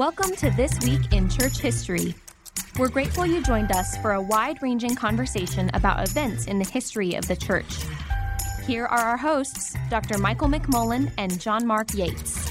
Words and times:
Welcome 0.00 0.34
to 0.36 0.48
This 0.52 0.80
Week 0.80 1.12
in 1.12 1.28
Church 1.28 1.58
History. 1.58 2.14
We're 2.78 2.88
grateful 2.88 3.26
you 3.26 3.42
joined 3.42 3.70
us 3.70 3.98
for 3.98 4.12
a 4.12 4.22
wide 4.22 4.62
ranging 4.62 4.94
conversation 4.94 5.70
about 5.74 6.08
events 6.08 6.46
in 6.46 6.58
the 6.58 6.64
history 6.64 7.16
of 7.16 7.28
the 7.28 7.36
church. 7.36 7.66
Here 8.66 8.86
are 8.86 8.98
our 8.98 9.18
hosts, 9.18 9.76
Dr. 9.90 10.16
Michael 10.16 10.48
McMullen 10.48 11.12
and 11.18 11.38
John 11.38 11.66
Mark 11.66 11.92
Yates. 11.92 12.50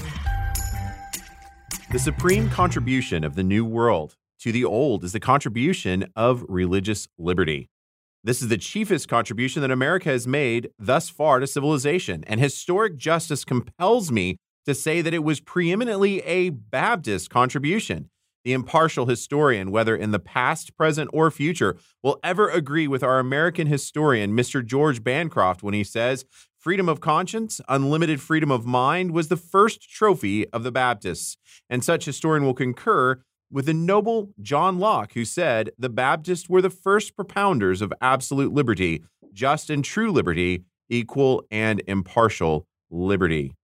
The 1.90 1.98
supreme 1.98 2.48
contribution 2.50 3.24
of 3.24 3.34
the 3.34 3.42
New 3.42 3.64
World 3.64 4.14
to 4.42 4.52
the 4.52 4.64
Old 4.64 5.02
is 5.02 5.10
the 5.10 5.18
contribution 5.18 6.06
of 6.14 6.44
religious 6.48 7.08
liberty. 7.18 7.68
This 8.22 8.42
is 8.42 8.46
the 8.46 8.58
chiefest 8.58 9.08
contribution 9.08 9.60
that 9.62 9.72
America 9.72 10.10
has 10.10 10.24
made 10.24 10.70
thus 10.78 11.08
far 11.08 11.40
to 11.40 11.48
civilization, 11.48 12.22
and 12.28 12.38
historic 12.38 12.96
justice 12.96 13.44
compels 13.44 14.12
me 14.12 14.36
to 14.66 14.74
say 14.74 15.00
that 15.02 15.14
it 15.14 15.24
was 15.24 15.40
preeminently 15.40 16.20
a 16.20 16.50
Baptist 16.50 17.30
contribution. 17.30 18.10
The 18.44 18.52
impartial 18.54 19.06
historian, 19.06 19.70
whether 19.70 19.94
in 19.94 20.12
the 20.12 20.18
past, 20.18 20.74
present, 20.76 21.10
or 21.12 21.30
future, 21.30 21.76
will 22.02 22.18
ever 22.24 22.48
agree 22.48 22.88
with 22.88 23.02
our 23.02 23.18
American 23.18 23.66
historian, 23.66 24.32
Mr. 24.32 24.64
George 24.64 25.04
Bancroft, 25.04 25.62
when 25.62 25.74
he 25.74 25.84
says, 25.84 26.24
Freedom 26.58 26.88
of 26.88 27.00
conscience, 27.00 27.60
unlimited 27.68 28.20
freedom 28.20 28.50
of 28.50 28.66
mind 28.66 29.12
was 29.12 29.28
the 29.28 29.36
first 29.36 29.90
trophy 29.90 30.48
of 30.50 30.62
the 30.62 30.72
Baptists. 30.72 31.36
And 31.68 31.84
such 31.84 32.04
historian 32.06 32.44
will 32.44 32.54
concur 32.54 33.22
with 33.50 33.66
the 33.66 33.74
noble 33.74 34.30
John 34.40 34.78
Locke, 34.78 35.12
who 35.14 35.24
said, 35.24 35.70
The 35.78 35.88
Baptists 35.88 36.48
were 36.48 36.62
the 36.62 36.70
first 36.70 37.16
propounders 37.16 37.82
of 37.82 37.92
absolute 38.00 38.52
liberty, 38.52 39.04
just 39.32 39.70
and 39.70 39.84
true 39.84 40.12
liberty, 40.12 40.64
equal 40.88 41.44
and 41.50 41.82
impartial 41.86 42.66
liberty. 42.90 43.54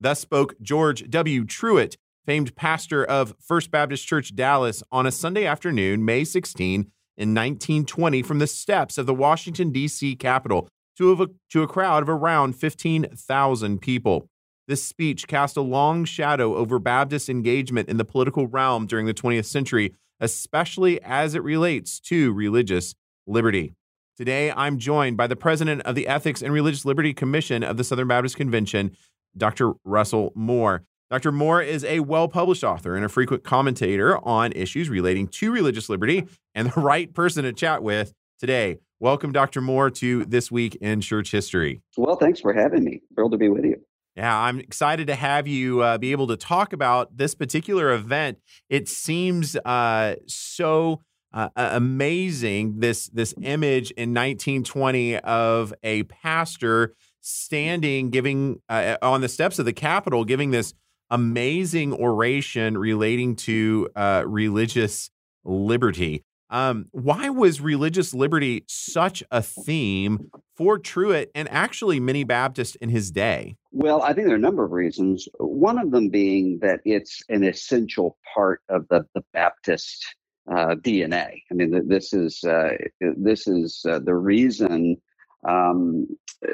Thus 0.00 0.20
spoke 0.20 0.54
George 0.60 1.08
W. 1.08 1.44
Truett, 1.44 1.96
famed 2.24 2.54
pastor 2.56 3.04
of 3.04 3.34
First 3.40 3.70
Baptist 3.70 4.06
Church 4.06 4.34
Dallas, 4.34 4.82
on 4.92 5.06
a 5.06 5.12
Sunday 5.12 5.46
afternoon, 5.46 6.04
May 6.04 6.24
16, 6.24 6.90
in 7.16 7.34
1920, 7.34 8.22
from 8.22 8.38
the 8.38 8.46
steps 8.46 8.98
of 8.98 9.06
the 9.06 9.14
Washington, 9.14 9.70
D.C. 9.70 10.16
Capitol 10.16 10.68
to 10.96 11.12
a, 11.22 11.26
to 11.50 11.62
a 11.62 11.68
crowd 11.68 12.02
of 12.02 12.08
around 12.08 12.56
15,000 12.56 13.80
people. 13.80 14.28
This 14.68 14.82
speech 14.82 15.28
cast 15.28 15.56
a 15.56 15.62
long 15.62 16.04
shadow 16.04 16.56
over 16.56 16.78
Baptist 16.78 17.28
engagement 17.28 17.88
in 17.88 17.98
the 17.98 18.04
political 18.04 18.48
realm 18.48 18.86
during 18.86 19.06
the 19.06 19.14
20th 19.14 19.44
century, 19.44 19.94
especially 20.20 21.00
as 21.02 21.34
it 21.34 21.42
relates 21.42 22.00
to 22.00 22.32
religious 22.32 22.94
liberty. 23.26 23.74
Today, 24.16 24.50
I'm 24.50 24.78
joined 24.78 25.16
by 25.16 25.26
the 25.26 25.36
president 25.36 25.82
of 25.82 25.94
the 25.94 26.08
Ethics 26.08 26.42
and 26.42 26.52
Religious 26.52 26.84
Liberty 26.84 27.12
Commission 27.12 27.62
of 27.62 27.76
the 27.76 27.84
Southern 27.84 28.08
Baptist 28.08 28.36
Convention, 28.36 28.96
Dr. 29.36 29.74
Russell 29.84 30.32
Moore. 30.34 30.84
Dr. 31.10 31.30
Moore 31.30 31.62
is 31.62 31.84
a 31.84 32.00
well 32.00 32.28
published 32.28 32.64
author 32.64 32.96
and 32.96 33.04
a 33.04 33.08
frequent 33.08 33.44
commentator 33.44 34.18
on 34.26 34.52
issues 34.52 34.88
relating 34.88 35.28
to 35.28 35.52
religious 35.52 35.88
liberty 35.88 36.26
and 36.54 36.72
the 36.72 36.80
right 36.80 37.12
person 37.14 37.44
to 37.44 37.52
chat 37.52 37.82
with 37.82 38.12
today. 38.40 38.78
Welcome, 38.98 39.30
Dr. 39.30 39.60
Moore, 39.60 39.90
to 39.90 40.24
This 40.24 40.50
Week 40.50 40.74
in 40.76 41.00
Church 41.00 41.30
History. 41.30 41.82
Well, 41.96 42.16
thanks 42.16 42.40
for 42.40 42.52
having 42.52 42.82
me. 42.82 43.02
Thrilled 43.14 43.32
to 43.32 43.38
be 43.38 43.48
with 43.48 43.64
you. 43.64 43.76
Yeah, 44.16 44.34
I'm 44.34 44.58
excited 44.58 45.06
to 45.08 45.14
have 45.14 45.46
you 45.46 45.82
uh, 45.82 45.98
be 45.98 46.12
able 46.12 46.26
to 46.28 46.36
talk 46.36 46.72
about 46.72 47.18
this 47.18 47.34
particular 47.34 47.92
event. 47.92 48.38
It 48.70 48.88
seems 48.88 49.54
uh, 49.56 50.14
so 50.26 51.02
uh, 51.34 51.50
amazing 51.54 52.80
this 52.80 53.08
this 53.08 53.34
image 53.42 53.90
in 53.90 54.14
1920 54.14 55.18
of 55.18 55.74
a 55.82 56.04
pastor 56.04 56.94
standing, 57.26 58.10
giving 58.10 58.60
uh, 58.68 58.96
on 59.02 59.20
the 59.20 59.28
steps 59.28 59.58
of 59.58 59.64
the 59.64 59.72
Capitol, 59.72 60.24
giving 60.24 60.52
this 60.52 60.74
amazing 61.10 61.92
oration 61.92 62.78
relating 62.78 63.34
to 63.36 63.88
uh, 63.96 64.22
religious 64.26 65.10
liberty. 65.44 66.22
Um, 66.48 66.86
why 66.92 67.28
was 67.28 67.60
religious 67.60 68.14
liberty 68.14 68.64
such 68.68 69.24
a 69.32 69.42
theme 69.42 70.30
for 70.54 70.78
Truett 70.78 71.32
and 71.34 71.48
actually 71.50 71.98
many 71.98 72.22
Baptists 72.22 72.76
in 72.76 72.88
his 72.88 73.10
day? 73.10 73.56
Well, 73.72 74.02
I 74.02 74.12
think 74.12 74.26
there 74.26 74.34
are 74.34 74.38
a 74.38 74.40
number 74.40 74.64
of 74.64 74.70
reasons. 74.70 75.26
One 75.38 75.78
of 75.78 75.90
them 75.90 76.08
being 76.08 76.60
that 76.62 76.80
it's 76.84 77.22
an 77.28 77.42
essential 77.42 78.16
part 78.32 78.60
of 78.68 78.86
the, 78.88 79.04
the 79.14 79.24
Baptist 79.32 80.06
uh, 80.48 80.76
DNA. 80.76 81.42
I 81.50 81.54
mean, 81.54 81.88
this 81.88 82.12
is 82.12 82.44
uh, 82.44 82.76
this 83.00 83.48
is 83.48 83.84
uh, 83.88 83.98
the 83.98 84.14
reason 84.14 84.96
um, 85.44 86.06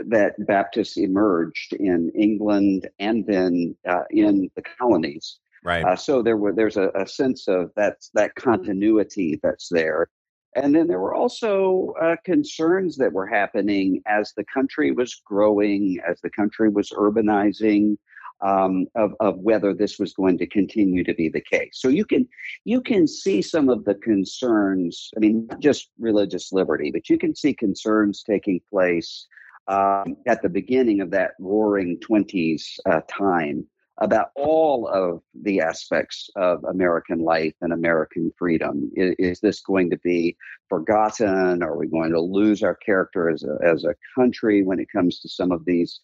that 0.09 0.35
Baptists 0.47 0.97
emerged 0.97 1.73
in 1.75 2.11
England 2.15 2.89
and 2.99 3.27
then 3.27 3.77
uh, 3.89 4.05
in 4.11 4.51
the 4.57 4.63
colonies. 4.79 5.39
Right. 5.65 5.85
Uh, 5.85 5.97
so 5.97 6.23
there 6.23 6.37
were 6.37 6.53
there's 6.53 6.77
a, 6.77 6.91
a 6.95 7.07
sense 7.07 7.47
of 7.47 7.71
that 7.77 7.99
that 8.15 8.35
continuity 8.35 9.39
that's 9.43 9.69
there, 9.69 10.09
and 10.57 10.75
then 10.75 10.89
there 10.89 10.99
were 10.99 11.15
also 11.15 11.95
uh, 12.03 12.17
concerns 12.25 12.97
that 12.97 13.13
were 13.13 13.27
happening 13.27 14.03
as 14.07 14.33
the 14.37 14.45
country 14.53 14.91
was 14.91 15.23
growing, 15.25 16.01
as 16.09 16.21
the 16.21 16.31
country 16.31 16.69
was 16.69 16.91
urbanizing. 16.91 17.97
Um, 18.45 18.87
of, 18.97 19.15
of 19.21 19.39
whether 19.39 19.73
this 19.73 20.01
was 20.01 20.15
going 20.15 20.37
to 20.39 20.49
continue 20.49 21.05
to 21.05 21.15
be 21.15 21.29
the 21.29 21.41
case. 21.41 21.75
So 21.75 21.87
you 21.87 22.05
can 22.05 22.29
you 22.65 22.81
can 22.81 23.07
see 23.07 23.41
some 23.41 23.69
of 23.69 23.85
the 23.85 23.95
concerns. 23.95 25.11
I 25.17 25.21
mean, 25.21 25.47
not 25.49 25.61
just 25.61 25.91
religious 25.97 26.53
liberty, 26.53 26.91
but 26.91 27.09
you 27.09 27.19
can 27.19 27.37
see 27.37 27.55
concerns 27.55 28.25
taking 28.25 28.61
place 28.69 29.29
um, 29.69 30.17
at 30.27 30.43
the 30.43 30.49
beginning 30.49 31.01
of 31.01 31.11
that 31.13 31.33
roaring 31.39 31.99
20s 32.01 32.63
uh, 32.87 33.01
time 33.09 33.65
about 33.99 34.31
all 34.35 34.89
of 34.89 35.23
the 35.43 35.61
aspects 35.61 36.29
of 36.35 36.65
American 36.65 37.21
life 37.21 37.55
and 37.61 37.73
American 37.73 38.33
freedom. 38.37 38.91
Is, 38.97 39.15
is, 39.19 39.41
this 39.41 39.61
going 39.61 39.91
to 39.91 39.99
be 39.99 40.37
forgotten? 40.69 41.63
Are 41.63 41.77
we 41.77 41.87
going 41.87 42.11
to 42.11 42.21
lose 42.21 42.63
our 42.63 42.75
character 42.75 43.31
as 43.31 43.45
a, 43.45 43.59
as 43.65 43.85
a 43.85 43.95
country 44.15 44.63
when 44.63 44.81
it 44.81 44.89
comes 44.91 45.21
to 45.21 45.29
some 45.29 45.53
of 45.53 45.65
these 45.65 46.01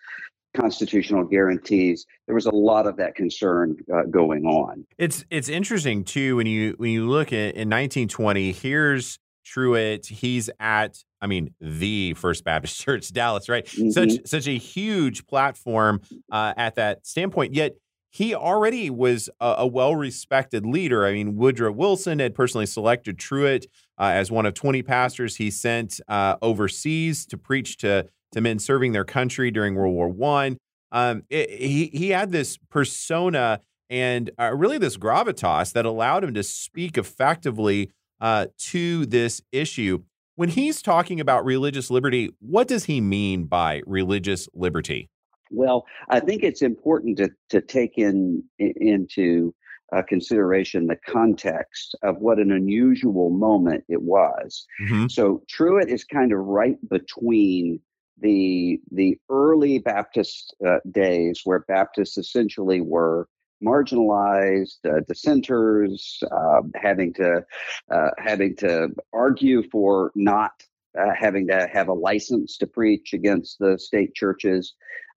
constitutional 0.58 1.24
guarantees? 1.24 2.06
There 2.26 2.34
was 2.34 2.46
a 2.46 2.54
lot 2.54 2.86
of 2.86 2.96
that 2.96 3.14
concern 3.14 3.76
uh, 3.92 4.02
going 4.04 4.44
on. 4.44 4.86
It's 4.98 5.24
it's 5.30 5.48
interesting 5.48 6.04
too 6.04 6.36
when 6.36 6.46
you 6.46 6.74
when 6.78 6.90
you 6.90 7.08
look 7.08 7.28
at 7.28 7.54
in 7.54 7.68
1920. 7.68 8.52
Here's 8.52 9.18
Truett. 9.44 10.06
He's 10.06 10.50
at, 10.60 11.02
I 11.20 11.26
mean, 11.26 11.54
the 11.60 12.14
First 12.14 12.44
Baptist 12.44 12.80
Church, 12.84 13.12
Dallas, 13.12 13.48
right? 13.48 13.64
Mm-hmm. 13.64 13.90
Such 13.90 14.12
such 14.26 14.46
a 14.46 14.56
huge 14.58 15.26
platform 15.26 16.00
uh, 16.30 16.54
at 16.56 16.74
that 16.76 17.06
standpoint. 17.06 17.54
Yet 17.54 17.76
he 18.10 18.34
already 18.34 18.90
was 18.90 19.28
a, 19.40 19.56
a 19.58 19.66
well 19.66 19.94
respected 19.94 20.66
leader. 20.66 21.06
I 21.06 21.12
mean, 21.12 21.36
Woodrow 21.36 21.72
Wilson 21.72 22.18
had 22.18 22.34
personally 22.34 22.66
selected 22.66 23.18
Truett 23.18 23.66
uh, 23.98 24.10
as 24.14 24.30
one 24.30 24.46
of 24.46 24.54
20 24.54 24.82
pastors 24.82 25.36
he 25.36 25.50
sent 25.50 26.00
uh, 26.08 26.36
overseas 26.42 27.26
to 27.26 27.38
preach 27.38 27.76
to 27.78 28.06
to 28.32 28.40
men 28.40 28.58
serving 28.58 28.92
their 28.92 29.04
country 29.04 29.50
during 29.50 29.74
World 29.74 29.94
War 29.94 30.08
One. 30.08 30.58
Um, 30.90 31.24
he 31.28 31.90
he 31.92 32.10
had 32.10 32.32
this 32.32 32.58
persona 32.70 33.60
and 33.90 34.30
uh, 34.38 34.54
really 34.54 34.78
this 34.78 34.96
gravitas 34.96 35.72
that 35.72 35.84
allowed 35.84 36.24
him 36.24 36.34
to 36.34 36.42
speak 36.42 36.98
effectively 36.98 37.90
uh, 38.20 38.46
to 38.58 39.06
this 39.06 39.42
issue. 39.52 40.02
When 40.36 40.50
he's 40.50 40.82
talking 40.82 41.20
about 41.20 41.44
religious 41.44 41.90
liberty, 41.90 42.30
what 42.40 42.68
does 42.68 42.84
he 42.84 43.00
mean 43.00 43.44
by 43.44 43.82
religious 43.86 44.48
liberty? 44.54 45.08
Well, 45.50 45.86
I 46.10 46.20
think 46.20 46.42
it's 46.42 46.62
important 46.62 47.16
to, 47.18 47.30
to 47.50 47.60
take 47.60 47.96
in 47.96 48.44
into 48.58 49.54
uh, 49.96 50.02
consideration 50.02 50.86
the 50.86 50.98
context 51.06 51.96
of 52.02 52.18
what 52.18 52.38
an 52.38 52.52
unusual 52.52 53.30
moment 53.30 53.84
it 53.88 54.02
was. 54.02 54.66
Mm-hmm. 54.82 55.06
So 55.08 55.42
Truett 55.48 55.88
is 55.88 56.04
kind 56.04 56.32
of 56.32 56.40
right 56.40 56.76
between 56.90 57.80
the 58.20 58.80
the 58.90 59.18
early 59.30 59.78
Baptist 59.78 60.54
uh, 60.66 60.78
days, 60.90 61.42
where 61.44 61.60
Baptists 61.68 62.18
essentially 62.18 62.80
were 62.80 63.28
marginalized, 63.62 64.78
uh, 64.88 65.00
dissenters, 65.08 66.22
uh, 66.30 66.62
having 66.74 67.12
to 67.14 67.44
uh, 67.90 68.10
having 68.18 68.56
to 68.56 68.88
argue 69.12 69.68
for 69.70 70.12
not 70.14 70.52
uh, 70.98 71.12
having 71.18 71.46
to 71.48 71.68
have 71.72 71.88
a 71.88 71.92
license 71.92 72.56
to 72.58 72.66
preach 72.66 73.12
against 73.12 73.58
the 73.58 73.78
state 73.78 74.14
churches 74.14 74.74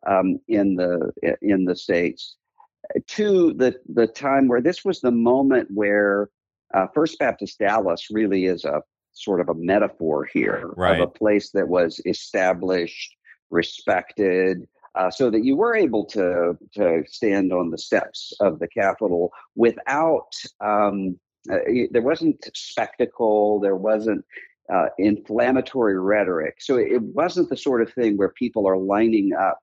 um, 0.07 0.39
in 0.47 0.75
the 0.75 1.11
in 1.41 1.65
the 1.65 1.75
states. 1.75 2.35
To 3.07 3.53
the 3.53 3.79
the 3.93 4.07
time 4.07 4.47
where 4.47 4.61
this 4.61 4.83
was 4.83 5.01
the 5.01 5.11
moment 5.11 5.69
where 5.71 6.29
uh, 6.73 6.87
First 6.93 7.19
Baptist 7.19 7.59
Dallas 7.59 8.07
really 8.11 8.45
is 8.45 8.65
a 8.65 8.81
sort 9.13 9.41
of 9.41 9.49
a 9.49 9.53
metaphor 9.53 10.25
here 10.25 10.71
right. 10.75 10.99
of 10.99 11.07
a 11.07 11.11
place 11.11 11.51
that 11.51 11.67
was 11.67 11.99
established, 12.05 13.15
respected, 13.49 14.67
uh, 14.95 15.09
so 15.09 15.29
that 15.29 15.45
you 15.45 15.55
were 15.55 15.75
able 15.75 16.05
to 16.05 16.57
to 16.73 17.03
stand 17.07 17.53
on 17.53 17.69
the 17.69 17.77
steps 17.77 18.33
of 18.41 18.59
the 18.59 18.67
Capitol 18.67 19.31
without 19.55 20.33
um, 20.59 21.17
uh, 21.51 21.57
there 21.91 22.01
wasn't 22.01 22.49
spectacle, 22.53 23.59
there 23.59 23.75
wasn't 23.75 24.23
uh, 24.71 24.87
inflammatory 24.97 25.99
rhetoric. 25.99 26.57
So 26.59 26.77
it 26.77 27.01
wasn't 27.01 27.49
the 27.49 27.57
sort 27.57 27.81
of 27.81 27.91
thing 27.93 28.17
where 28.17 28.29
people 28.29 28.67
are 28.67 28.77
lining 28.77 29.33
up 29.33 29.59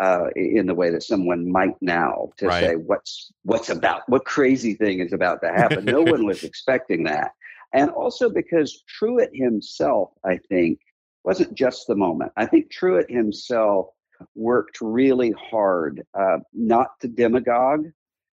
uh, 0.00 0.28
in 0.34 0.66
the 0.66 0.74
way 0.74 0.90
that 0.90 1.02
someone 1.02 1.50
might 1.50 1.76
now 1.82 2.30
to 2.38 2.46
right. 2.46 2.64
say 2.64 2.76
what's 2.76 3.32
what's 3.42 3.68
about 3.68 4.08
what 4.08 4.24
crazy 4.24 4.74
thing 4.74 5.00
is 5.00 5.12
about 5.12 5.42
to 5.42 5.48
happen. 5.48 5.84
no 5.84 6.00
one 6.12 6.24
was 6.24 6.42
expecting 6.42 7.04
that, 7.04 7.32
and 7.72 7.90
also 7.90 8.28
because 8.30 8.82
Truett 8.88 9.30
himself, 9.32 10.10
I 10.24 10.38
think, 10.48 10.80
wasn't 11.24 11.54
just 11.54 11.86
the 11.86 11.96
moment. 11.96 12.32
I 12.36 12.46
think 12.46 12.70
Truett 12.70 13.10
himself 13.10 13.88
worked 14.34 14.78
really 14.80 15.32
hard 15.32 16.02
uh, 16.18 16.38
not 16.52 16.88
to 17.00 17.08
demagogue. 17.08 17.86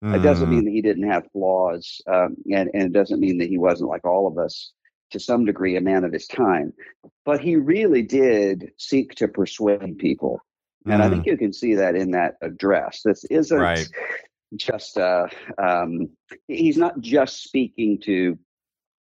Mm. 0.04 0.16
It 0.16 0.22
doesn't 0.22 0.50
mean 0.50 0.62
mm. 0.62 0.64
that 0.64 0.70
he 0.72 0.82
didn't 0.82 1.10
have 1.10 1.30
flaws, 1.32 2.00
um, 2.06 2.36
and, 2.52 2.70
and 2.74 2.82
it 2.84 2.92
doesn't 2.92 3.20
mean 3.20 3.38
that 3.38 3.48
he 3.48 3.58
wasn't 3.58 3.90
like 3.90 4.04
all 4.04 4.26
of 4.26 4.38
us 4.38 4.72
to 5.10 5.20
some 5.20 5.44
degree 5.44 5.76
a 5.76 5.80
man 5.80 6.04
of 6.04 6.12
his 6.12 6.26
time. 6.26 6.72
But 7.24 7.40
he 7.40 7.56
really 7.56 8.02
did 8.02 8.72
seek 8.78 9.14
to 9.16 9.28
persuade 9.28 9.98
people. 9.98 10.40
And 10.84 11.00
mm. 11.00 11.04
I 11.04 11.08
think 11.08 11.24
mm. 11.24 11.26
you 11.28 11.36
can 11.36 11.52
see 11.52 11.74
that 11.76 11.96
in 11.96 12.10
that 12.12 12.34
address. 12.42 13.02
This 13.04 13.24
isn't 13.24 13.58
right. 13.58 13.88
just, 14.56 14.98
uh, 14.98 15.28
um, 15.58 16.08
he's 16.48 16.76
not 16.76 17.00
just 17.00 17.42
speaking 17.42 18.00
to 18.02 18.38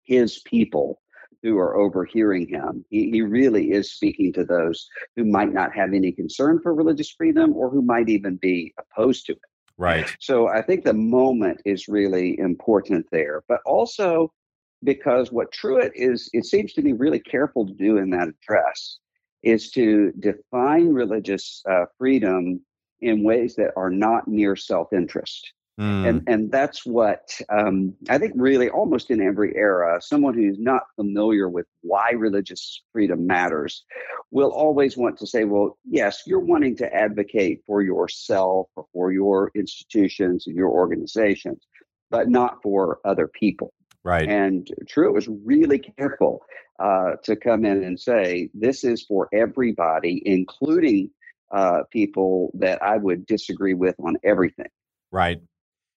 his 0.05 0.41
people 0.41 1.01
who 1.43 1.59
are 1.59 1.77
overhearing 1.77 2.49
him. 2.49 2.85
He, 2.91 3.11
he 3.11 3.23
really 3.23 3.73
is 3.73 3.93
speaking 3.93 4.33
to 4.35 4.45
those 4.45 4.89
who 5.17 5.25
might 5.25 5.53
not 5.53 5.75
have 5.75 5.93
any 5.93 6.13
concern 6.13 6.61
for 6.63 6.75
religious 6.75 7.11
freedom 7.11 7.53
or 7.55 7.69
who 7.69 7.83
might 7.83 8.09
even 8.09 8.37
be 8.37 8.73
opposed 8.79 9.27
to 9.27 9.33
it. 9.33 9.39
Right. 9.77 10.15
So 10.21 10.49
I 10.49 10.63
think 10.63 10.85
the 10.85 10.93
moment 10.93 11.61
is 11.65 11.89
really 11.89 12.39
important 12.39 13.07
there. 13.11 13.43
But 13.49 13.61
also, 13.67 14.33
because 14.85 15.33
what 15.33 15.51
Truett 15.51 15.93
is, 15.95 16.31
it 16.33 16.45
seems 16.45 16.73
to 16.75 16.83
me 16.83 16.93
really 16.93 17.19
careful 17.19 17.67
to 17.67 17.75
do 17.75 17.97
in 17.97 18.11
that 18.11 18.29
address 18.29 18.99
is 19.43 19.71
to 19.73 20.13
define 20.21 20.89
religious 20.89 21.63
uh, 21.69 21.87
freedom 21.99 22.61
in 23.01 23.25
ways 23.25 23.57
that 23.57 23.73
are 23.77 23.91
not 23.91 24.29
mere 24.29 24.55
self 24.55 24.93
interest. 24.93 25.53
Mm. 25.81 26.09
And 26.09 26.23
and 26.29 26.53
that's 26.53 26.85
what 26.85 27.31
um, 27.49 27.95
I 28.11 28.19
think 28.19 28.35
really 28.37 28.69
almost 28.69 29.11
in 29.11 29.23
every 29.23 29.57
era, 29.57 30.01
someone 30.03 30.35
who's 30.35 30.59
not 30.59 30.83
familiar 30.97 31.49
with 31.49 31.67
why 31.81 32.11
religious 32.11 32.83
freedom 32.93 33.27
matters 33.27 33.85
will 34.31 34.51
always 34.51 34.97
want 34.97 35.19
to 35.19 35.27
say, 35.27 35.45
well, 35.45 35.79
yes, 35.89 36.23
you're 36.27 36.41
wanting 36.41 36.77
to 36.77 36.95
advocate 36.95 37.63
for 37.67 37.81
yourself 37.83 38.69
or 38.77 38.85
for 38.93 39.13
your 39.13 39.51
institutions 39.55 40.47
and 40.47 40.57
your 40.57 40.69
organizations, 40.69 41.63
but 42.11 42.29
not 42.29 42.63
for 42.63 42.99
other 43.05 43.27
people. 43.27 43.73
Right. 44.05 44.29
And 44.29 44.69
Truett 44.89 45.15
was 45.15 45.29
really 45.29 45.79
careful 45.79 46.43
uh, 46.79 47.13
to 47.25 47.35
come 47.37 47.65
in 47.65 47.83
and 47.83 47.99
say, 47.99 48.51
this 48.53 48.85
is 48.85 49.05
for 49.05 49.29
everybody, 49.33 50.21
including 50.27 51.11
uh, 51.51 51.83
people 51.91 52.51
that 52.55 52.83
I 52.83 52.97
would 52.97 53.25
disagree 53.27 53.75
with 53.75 53.95
on 54.01 54.17
everything. 54.25 54.69
Right. 55.11 55.41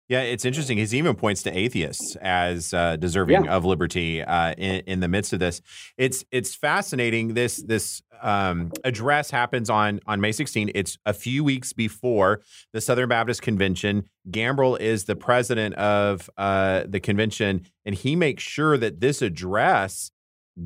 Yeah, 0.07 0.21
it's 0.21 0.45
interesting. 0.45 0.77
He 0.77 0.83
even 0.97 1.15
points 1.15 1.41
to 1.43 1.57
atheists 1.57 2.15
as 2.17 2.75
uh, 2.75 2.95
deserving 2.97 3.45
yeah. 3.45 3.55
of 3.55 3.65
liberty 3.65 4.21
uh, 4.21 4.53
in, 4.53 4.81
in, 4.85 4.99
the 4.99 5.07
midst 5.07 5.33
of 5.33 5.39
this. 5.39 5.61
It's 5.97 6.23
it's 6.31 6.53
fascinating. 6.53 7.33
This 7.33 7.57
this 7.57 8.03
um, 8.21 8.71
address 8.83 9.31
happens 9.31 9.67
on 9.67 9.99
on 10.05 10.21
May 10.21 10.31
16. 10.31 10.69
It's 10.75 10.99
a 11.07 11.13
few 11.13 11.43
weeks 11.43 11.73
before 11.73 12.41
the 12.71 12.81
Southern 12.81 13.09
Baptist 13.09 13.41
Convention. 13.41 14.07
Gambrell 14.29 14.79
is 14.79 15.05
the 15.05 15.15
president 15.15 15.73
of 15.75 16.29
uh, 16.37 16.83
the 16.87 16.99
convention, 16.99 17.65
and 17.83 17.95
he 17.95 18.15
makes 18.15 18.43
sure 18.43 18.77
that 18.77 19.01
this 19.01 19.23
address 19.23 20.11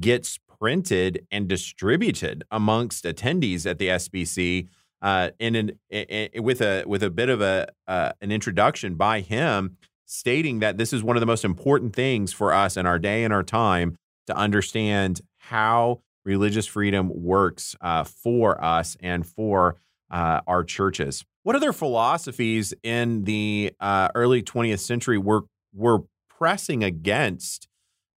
gets 0.02 0.38
printed 0.60 1.26
and 1.32 1.48
distributed 1.48 2.44
amongst 2.52 3.06
attendees 3.06 3.66
at 3.66 3.80
the 3.80 3.88
SBC 3.88 4.68
uh, 5.02 5.30
in 5.40 5.56
an 5.56 5.72
in, 5.90 6.44
with 6.44 6.62
a 6.62 6.84
with 6.86 7.04
a 7.04 7.10
bit 7.10 7.30
of 7.30 7.42
a 7.42 7.68
uh, 7.88 8.12
an 8.22 8.32
introduction 8.32 8.96
by 8.96 9.22
him 9.22 9.78
stating 10.06 10.60
that 10.60 10.78
this 10.78 10.92
is 10.92 11.04
one 11.04 11.16
of 11.16 11.20
the 11.20 11.26
most 11.26 11.46
important 11.46 11.96
things 11.96 12.34
for 12.34 12.54
us 12.54 12.76
in 12.76 12.86
our 12.86 12.98
day 12.98 13.24
and 13.24 13.34
our 13.34 13.44
time 13.44 13.96
to 14.28 14.36
understand 14.36 15.22
how 15.38 16.02
religious 16.26 16.66
freedom 16.66 17.12
works 17.14 17.76
uh, 17.82 18.04
for 18.04 18.64
us 18.64 18.98
and 19.02 19.26
for 19.26 19.78
uh, 20.12 20.42
our 20.48 20.64
churches. 20.64 21.24
What 21.44 21.56
other 21.56 21.74
philosophies 21.74 22.74
in 22.84 23.24
the 23.24 23.72
uh, 23.80 24.10
early 24.16 24.44
20th 24.44 24.80
century 24.80 25.18
were 25.18 25.44
were 25.74 26.00
pressing 26.30 26.84
against 26.84 27.68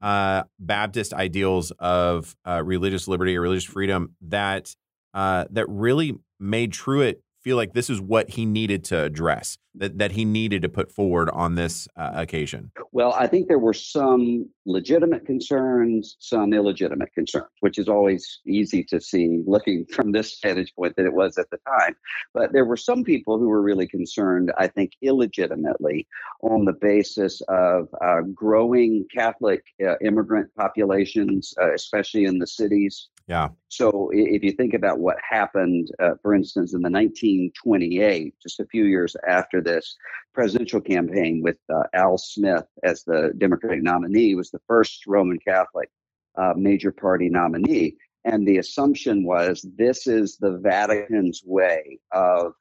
uh, 0.01 0.45
Baptist 0.59 1.13
ideals 1.13 1.71
of 1.79 2.35
religious 2.47 3.07
liberty 3.07 3.37
or 3.37 3.43
religious 3.43 3.65
freedom 3.65 4.15
that 4.23 4.75
that 5.15 5.67
really 5.69 6.19
made 6.43 6.73
Truett 6.73 7.23
feel 7.43 7.57
like 7.57 7.73
this 7.73 7.91
is 7.91 8.01
what 8.01 8.31
he 8.31 8.47
needed 8.47 8.85
to 8.85 9.03
address, 9.03 9.59
that, 9.75 9.99
that 9.99 10.13
he 10.13 10.25
needed 10.25 10.63
to 10.63 10.69
put 10.69 10.93
forward 10.93 11.29
on 11.31 11.57
this 11.57 11.89
uh, 11.97 12.11
occasion? 12.15 12.71
Well, 12.93 13.15
I 13.19 13.27
think 13.27 13.49
there 13.49 13.59
were 13.59 13.75
some 13.75 14.49
legitimate 14.65 15.27
concerns, 15.27 16.17
some 16.21 16.53
illegitimate 16.53 17.13
concerns, 17.15 17.47
which 17.61 17.79
is 17.79 17.89
always 17.89 18.41
easy 18.47 18.85
to 18.85 19.01
see 19.01 19.43
looking 19.47 19.85
from 19.93 20.13
this 20.13 20.39
vantage 20.41 20.73
point 20.75 20.95
that 20.97 21.07
it 21.07 21.13
was 21.13 21.37
at 21.37 21.51
the 21.51 21.59
time. 21.67 21.97
But 22.33 22.53
there 22.53 22.65
were 22.65 22.77
some 22.77 23.03
people 23.03 23.39
who 23.39 23.49
were 23.49 23.63
really 23.63 23.89
concerned, 23.89 24.53
I 24.57 24.69
think, 24.69 24.93
illegitimately 25.03 26.07
on 26.43 26.65
the 26.65 26.75
basis 26.75 27.41
of 27.49 27.89
uh, 28.05 28.21
growing 28.35 29.07
Catholic 29.15 29.63
uh, 29.85 29.97
immigrant 30.05 30.51
populations, 30.57 31.55
uh, 31.61 31.73
especially 31.75 32.25
in 32.25 32.39
the 32.39 32.47
cities. 32.47 33.09
Yeah. 33.27 33.49
So 33.69 34.11
if 34.13 34.43
you 34.43 34.53
think 34.53 34.75
about 34.75 34.99
what 34.99 35.17
happened, 35.29 35.91
uh, 36.01 36.13
for 36.23 36.35
instance, 36.35 36.75
in 36.75 36.81
the 36.81 36.91
1928, 36.91 38.35
just 38.43 38.61
a 38.61 38.67
few 38.67 38.85
years 38.85 39.17
after 39.27 39.61
this 39.61 39.97
presidential 40.35 40.81
campaign 40.81 41.41
with 41.43 41.59
uh, 41.73 41.85
Al 41.95 42.19
Smith 42.19 42.67
as 42.83 43.05
the 43.05 43.33
Democratic 43.39 43.83
nominee, 43.83 44.35
was 44.35 44.51
the 44.51 44.61
first 44.67 45.07
Roman 45.07 45.39
Catholic 45.39 45.91
uh, 46.37 46.55
major 46.57 46.93
party 46.93 47.29
nominee. 47.29 47.97
And 48.25 48.47
the 48.47 48.59
assumption 48.59 49.25
was 49.25 49.67
this 49.77 50.07
is 50.07 50.37
the 50.37 50.59
Vatican's 50.59 51.43
way 51.45 51.99
of 52.13 52.55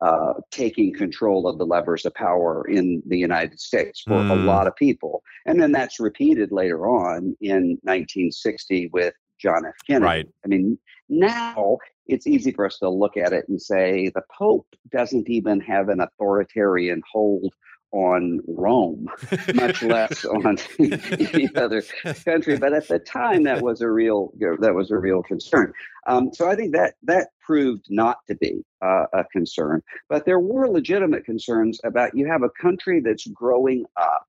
uh, 0.00 0.34
taking 0.52 0.94
control 0.94 1.48
of 1.48 1.58
the 1.58 1.66
levers 1.66 2.04
of 2.04 2.14
power 2.14 2.64
in 2.68 3.02
the 3.06 3.18
United 3.18 3.58
States 3.58 4.02
for 4.02 4.12
mm. 4.12 4.30
a 4.30 4.34
lot 4.34 4.68
of 4.68 4.76
people. 4.76 5.22
And 5.44 5.60
then 5.60 5.72
that's 5.72 5.98
repeated 5.98 6.52
later 6.52 6.88
on 6.88 7.36
in 7.40 7.78
1960 7.82 8.90
with 8.92 9.14
John 9.38 9.66
F. 9.66 9.74
Kennedy. 9.86 10.04
Right. 10.04 10.28
I 10.44 10.48
mean, 10.48 10.78
now 11.08 11.78
it's 12.06 12.26
easy 12.26 12.52
for 12.52 12.66
us 12.66 12.78
to 12.78 12.88
look 12.88 13.16
at 13.16 13.32
it 13.32 13.46
and 13.48 13.60
say 13.60 14.10
the 14.14 14.22
Pope 14.36 14.66
doesn't 14.90 15.28
even 15.28 15.60
have 15.60 15.88
an 15.88 16.00
authoritarian 16.00 17.02
hold 17.10 17.52
on 17.92 18.40
Rome, 18.46 19.08
much 19.54 19.82
less 19.82 20.24
on 20.24 20.58
any 20.78 21.48
other 21.54 21.82
country. 22.24 22.58
But 22.58 22.74
at 22.74 22.88
the 22.88 22.98
time, 22.98 23.44
that 23.44 23.62
was 23.62 23.80
a 23.80 23.90
real 23.90 24.32
you 24.38 24.48
know, 24.48 24.56
that 24.60 24.74
was 24.74 24.90
a 24.90 24.98
real 24.98 25.22
concern. 25.22 25.72
Um, 26.06 26.30
so 26.32 26.48
I 26.48 26.56
think 26.56 26.74
that 26.74 26.94
that 27.04 27.28
proved 27.40 27.86
not 27.88 28.18
to 28.28 28.34
be 28.34 28.62
uh, 28.82 29.04
a 29.12 29.24
concern. 29.32 29.82
But 30.08 30.26
there 30.26 30.40
were 30.40 30.68
legitimate 30.68 31.24
concerns 31.24 31.80
about 31.84 32.14
you 32.14 32.26
have 32.26 32.42
a 32.42 32.50
country 32.60 33.00
that's 33.00 33.26
growing 33.28 33.84
up 33.96 34.26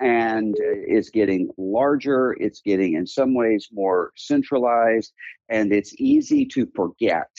and 0.00 0.54
it's 0.58 1.10
getting 1.10 1.50
larger. 1.58 2.36
It's 2.40 2.60
getting, 2.60 2.94
in 2.94 3.06
some 3.06 3.34
ways, 3.34 3.68
more 3.72 4.12
centralized, 4.16 5.12
and 5.48 5.72
it's 5.72 5.94
easy 5.98 6.44
to 6.46 6.66
forget 6.74 7.30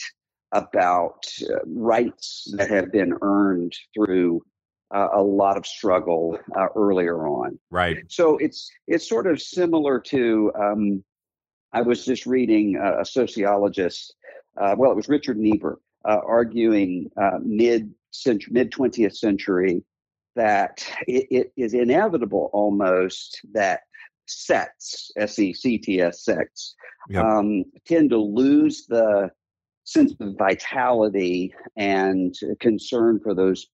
about 0.52 1.24
uh, 1.48 1.58
rights 1.66 2.52
that 2.56 2.70
have 2.70 2.90
been 2.92 3.14
earned 3.22 3.72
through 3.94 4.42
uh, 4.94 5.08
a 5.12 5.22
lot 5.22 5.56
of 5.56 5.66
struggle 5.66 6.38
uh, 6.56 6.66
earlier 6.76 7.26
on. 7.28 7.58
Right. 7.70 7.98
So 8.08 8.36
it's 8.38 8.70
it's 8.86 9.08
sort 9.08 9.26
of 9.26 9.40
similar 9.40 10.00
to. 10.00 10.52
Um, 10.58 11.04
I 11.72 11.82
was 11.82 12.04
just 12.04 12.26
reading 12.26 12.76
a 12.76 13.04
sociologist. 13.04 14.12
Uh, 14.60 14.74
well, 14.76 14.90
it 14.90 14.96
was 14.96 15.08
Richard 15.08 15.38
Niebuhr 15.38 15.78
uh, 16.04 16.18
arguing 16.26 17.08
uh, 17.16 17.38
mid 17.44 17.94
mid 18.50 18.72
twentieth 18.72 19.16
century 19.16 19.84
that 20.36 20.86
it, 21.06 21.26
it 21.30 21.52
is 21.56 21.74
inevitable 21.74 22.50
almost 22.52 23.40
that 23.52 23.80
sects, 24.26 25.10
S 25.16 25.38
E 25.38 25.52
C 25.52 25.78
T 25.78 26.00
S 26.00 26.24
sects, 26.24 26.74
yep. 27.08 27.24
um, 27.24 27.64
tend 27.86 28.10
to 28.10 28.18
lose 28.18 28.86
the 28.86 29.30
sense 29.84 30.14
of 30.20 30.36
vitality 30.38 31.52
and 31.76 32.34
concern 32.60 33.20
for 33.20 33.34
those 33.34 33.66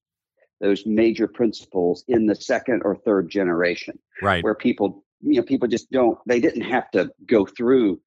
those 0.60 0.86
major 0.86 1.28
principles 1.28 2.02
in 2.08 2.24
the 2.24 2.34
second 2.34 2.80
or 2.84 2.96
third 2.96 3.28
generation, 3.28 3.98
right? 4.22 4.42
Where 4.42 4.54
people, 4.54 5.04
you 5.20 5.36
know, 5.40 5.42
people 5.42 5.68
just 5.68 5.90
don't. 5.90 6.18
They 6.26 6.40
didn't 6.40 6.62
have 6.62 6.90
to 6.92 7.10
go 7.26 7.44
through 7.44 8.00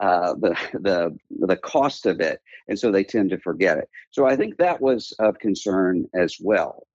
uh, 0.00 0.34
the 0.34 0.56
the 0.74 1.16
the 1.30 1.56
cost 1.56 2.06
of 2.06 2.20
it, 2.20 2.40
and 2.68 2.78
so 2.78 2.92
they 2.92 3.02
tend 3.02 3.30
to 3.30 3.38
forget 3.38 3.78
it. 3.78 3.88
So 4.10 4.26
I 4.26 4.36
think 4.36 4.56
that 4.58 4.80
was 4.80 5.12
of 5.18 5.38
concern 5.38 6.06
as 6.14 6.36
well. 6.40 6.85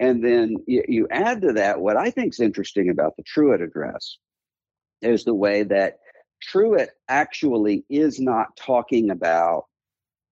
And 0.00 0.22
then 0.24 0.56
you, 0.66 0.84
you 0.88 1.08
add 1.10 1.42
to 1.42 1.52
that 1.54 1.80
what 1.80 1.96
I 1.96 2.10
think 2.10 2.32
is 2.32 2.40
interesting 2.40 2.88
about 2.88 3.16
the 3.16 3.24
Truett 3.24 3.60
address 3.60 4.18
is 5.02 5.24
the 5.24 5.34
way 5.34 5.64
that 5.64 5.98
Truett 6.42 6.90
actually 7.08 7.84
is 7.88 8.20
not 8.20 8.56
talking 8.56 9.10
about 9.10 9.64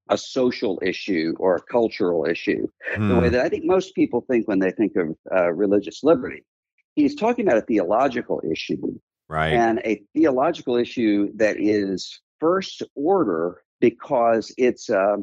a 0.09 0.17
social 0.17 0.81
issue 0.85 1.35
or 1.39 1.57
a 1.57 1.63
cultural 1.63 2.27
issue, 2.27 2.67
mm. 2.95 3.09
the 3.09 3.15
way 3.15 3.27
hmm. 3.27 3.33
that 3.33 3.45
I 3.45 3.49
think 3.49 3.65
most 3.65 3.95
people 3.97 4.25
think 4.31 4.47
when 4.47 4.61
they 4.61 4.71
think 4.71 4.95
of 4.95 5.17
uh, 5.35 5.53
religious 5.53 6.05
liberty. 6.05 6.45
He's 6.95 7.17
talking 7.17 7.47
about 7.47 7.59
a 7.59 7.67
theological 7.67 8.41
issue, 8.49 9.01
right? 9.29 9.53
And 9.53 9.81
a 9.85 10.03
theological 10.15 10.77
issue 10.77 11.33
that 11.35 11.57
is 11.59 12.21
first 12.39 12.83
order 12.95 13.63
because 13.81 14.55
it's 14.57 14.89
uh, 14.89 15.17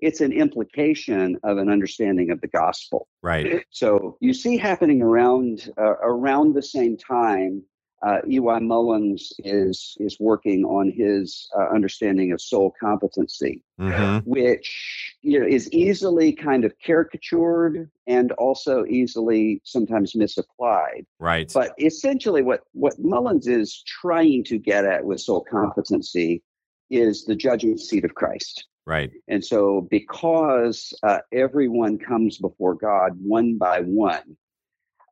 it's 0.00 0.20
an 0.20 0.32
implication 0.32 1.38
of 1.44 1.58
an 1.58 1.68
understanding 1.68 2.30
of 2.30 2.40
the 2.40 2.48
gospel. 2.48 3.08
Right. 3.22 3.64
So 3.70 4.16
you 4.20 4.34
see 4.34 4.56
happening 4.56 5.02
around 5.02 5.70
uh, 5.78 5.96
around 6.02 6.54
the 6.54 6.62
same 6.62 6.96
time 6.96 7.62
uh, 8.04 8.18
E.Y. 8.28 8.58
Mullins 8.58 9.32
is 9.38 9.96
is 9.98 10.18
working 10.20 10.64
on 10.64 10.90
his 10.90 11.48
uh, 11.58 11.74
understanding 11.74 12.32
of 12.32 12.40
soul 12.40 12.74
competency, 12.78 13.62
mm-hmm. 13.80 14.18
which 14.28 15.16
you 15.22 15.40
know 15.40 15.46
is 15.46 15.72
easily 15.72 16.32
kind 16.32 16.64
of 16.66 16.74
caricatured 16.84 17.90
and 18.06 18.32
also 18.32 18.84
easily 18.84 19.62
sometimes 19.64 20.14
misapplied. 20.14 21.06
Right. 21.18 21.50
But 21.52 21.72
essentially, 21.80 22.42
what 22.42 22.60
what 22.72 22.98
Mullins 22.98 23.46
is 23.46 23.82
trying 23.86 24.44
to 24.44 24.58
get 24.58 24.84
at 24.84 25.04
with 25.04 25.20
soul 25.20 25.44
competency 25.50 26.42
is 26.90 27.24
the 27.24 27.34
judgment 27.34 27.80
seat 27.80 28.04
of 28.04 28.14
Christ. 28.14 28.66
Right. 28.86 29.10
And 29.28 29.44
so, 29.44 29.86
because 29.90 30.92
uh, 31.02 31.18
everyone 31.32 31.98
comes 31.98 32.38
before 32.38 32.74
God 32.74 33.12
one 33.18 33.56
by 33.56 33.80
one, 33.80 34.36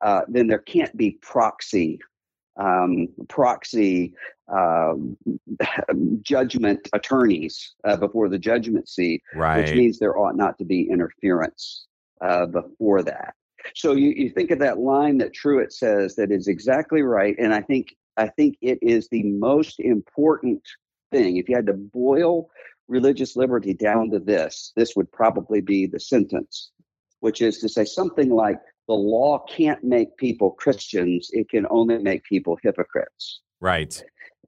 uh, 0.02 0.22
then 0.28 0.46
there 0.46 0.58
can't 0.58 0.94
be 0.96 1.12
proxy 1.22 1.98
um, 2.56 3.08
proxy 3.28 4.14
uh, 4.52 4.94
judgment 6.22 6.88
attorneys 6.92 7.74
uh, 7.84 7.96
before 7.96 8.28
the 8.28 8.38
judgment 8.38 8.88
seat, 8.88 9.22
right. 9.34 9.58
which 9.58 9.74
means 9.74 9.98
there 9.98 10.18
ought 10.18 10.36
not 10.36 10.58
to 10.58 10.64
be 10.64 10.88
interference 10.90 11.86
uh, 12.20 12.46
before 12.46 13.02
that. 13.02 13.34
So 13.74 13.92
you, 13.92 14.10
you 14.10 14.30
think 14.30 14.50
of 14.50 14.58
that 14.58 14.78
line 14.78 15.18
that 15.18 15.32
Truett 15.32 15.72
says 15.72 16.14
that 16.16 16.30
is 16.30 16.48
exactly 16.48 17.02
right, 17.02 17.36
and 17.38 17.54
I 17.54 17.62
think 17.62 17.94
I 18.16 18.28
think 18.28 18.56
it 18.60 18.78
is 18.82 19.08
the 19.08 19.22
most 19.22 19.80
important 19.80 20.62
thing. 21.10 21.36
If 21.36 21.48
you 21.48 21.56
had 21.56 21.66
to 21.66 21.74
boil 21.74 22.50
religious 22.92 23.36
liberty 23.36 23.74
down 23.74 24.10
to 24.10 24.20
this, 24.20 24.72
this 24.76 24.94
would 24.94 25.10
probably 25.10 25.60
be 25.60 25.86
the 25.86 25.98
sentence, 25.98 26.70
which 27.20 27.40
is 27.40 27.58
to 27.58 27.68
say 27.68 27.84
something 27.84 28.30
like 28.30 28.58
the 28.86 28.94
law 28.94 29.38
can't 29.48 29.82
make 29.82 30.16
people 30.16 30.50
Christians, 30.50 31.30
it 31.32 31.48
can 31.48 31.66
only 31.70 31.98
make 31.98 32.22
people 32.24 32.58
hypocrites. 32.62 33.40
Right. 33.60 34.02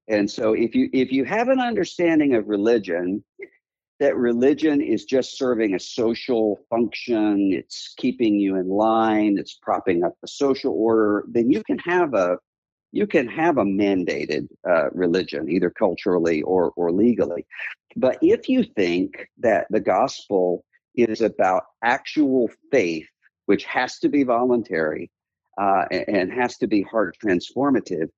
And 0.09 0.31
so 0.31 0.53
if 0.53 0.75
you 0.75 0.91
if 0.93 1.11
you 1.11 1.25
have 1.25 1.49
an 1.49 1.61
understanding 1.61 2.35
of 2.35 2.47
religion 2.47 3.25
that 4.01 4.17
religion 4.17 4.81
is 4.83 5.05
just 5.05 5.39
serving 5.39 5.75
a 5.75 5.81
social 5.81 6.59
function, 6.69 7.53
it's 7.53 7.95
keeping 7.97 8.35
you 8.39 8.57
in 8.57 8.69
line, 8.69 9.37
it's 9.39 9.57
propping 9.63 10.05
up 10.05 10.15
the 10.21 10.29
social 10.29 10.75
order, 10.77 11.25
then 11.29 11.51
you 11.51 11.63
can 11.65 11.79
have 11.79 12.13
a 12.13 12.37
you 12.95 13.09
can 13.09 13.27
have 13.27 13.59
a 13.59 13.65
mandated 13.65 14.47
uh, 14.69 14.89
religion, 14.93 15.51
either 15.51 15.69
culturally 15.69 16.43
or, 16.43 16.71
or 16.77 16.93
legally. 16.93 17.45
But 17.97 18.19
if 18.23 18.49
you 18.49 18.65
think 18.65 19.29
that 19.39 19.67
the 19.71 19.81
gospel 19.81 20.65
is 20.95 21.21
about 21.21 21.65
actual 21.83 22.51
faith 22.71 23.07
which 23.47 23.65
has 23.65 23.99
to 23.99 24.09
be 24.09 24.23
voluntary 24.23 25.11
uh, 25.61 25.85
and 25.91 26.33
has 26.33 26.57
to 26.59 26.67
be 26.67 26.83
heart 26.83 27.17
transformative, 27.23 28.09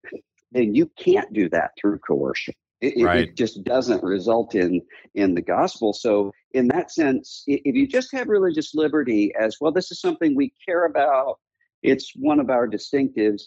then 0.53 0.75
you 0.75 0.91
can't 0.99 1.33
do 1.33 1.49
that 1.51 1.71
through 1.79 1.99
coercion. 1.99 2.55
It, 2.81 3.03
right. 3.03 3.29
it, 3.29 3.37
just 3.37 3.65
doesn't 3.65 4.03
result 4.03 4.55
in 4.55 4.83
in 5.15 5.35
the 5.35 5.41
gospel. 5.41 5.95
So, 5.95 6.31
in 6.53 6.69
that 6.69 6.93
sense, 6.93 7.43
if 7.47 7.75
you 7.75 7.87
just 7.87 8.13
have 8.13 8.29
religious 8.29 8.75
liberty 8.75 9.33
as 9.39 9.57
well, 9.61 9.73
this 9.73 9.91
is 9.91 10.01
something 10.01 10.37
we 10.37 10.53
care 10.65 10.85
about. 10.85 11.39
It's 11.83 12.13
one 12.15 12.39
of 12.39 12.51
our 12.51 12.69
distinctives. 12.69 13.45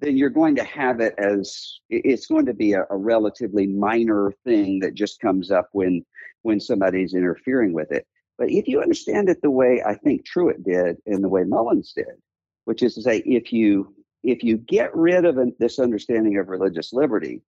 Then 0.00 0.16
you're 0.16 0.30
going 0.30 0.56
to 0.56 0.64
have 0.64 1.00
it 1.00 1.14
as 1.18 1.78
it's 1.88 2.26
going 2.26 2.46
to 2.46 2.54
be 2.54 2.74
a, 2.74 2.84
a 2.90 2.96
relatively 2.96 3.66
minor 3.66 4.32
thing 4.44 4.80
that 4.80 4.94
just 4.94 5.20
comes 5.20 5.50
up 5.50 5.68
when 5.72 6.04
when 6.42 6.60
somebody's 6.60 7.14
interfering 7.14 7.72
with 7.72 7.90
it. 7.90 8.06
But 8.38 8.50
if 8.50 8.68
you 8.68 8.80
understand 8.80 9.28
it 9.28 9.40
the 9.42 9.50
way 9.50 9.82
I 9.84 9.94
think 9.94 10.24
Truett 10.24 10.62
did 10.62 10.96
and 11.06 11.24
the 11.24 11.28
way 11.28 11.44
Mullins 11.44 11.92
did, 11.96 12.06
which 12.66 12.82
is 12.82 12.94
to 12.94 13.02
say, 13.02 13.18
if 13.24 13.52
you 13.52 13.94
if 14.22 14.42
you 14.42 14.58
get 14.58 14.94
rid 14.94 15.24
of 15.24 15.38
an, 15.38 15.54
this 15.58 15.78
understanding 15.78 16.36
of 16.38 16.48
religious 16.48 16.92
liberty, 16.92 17.42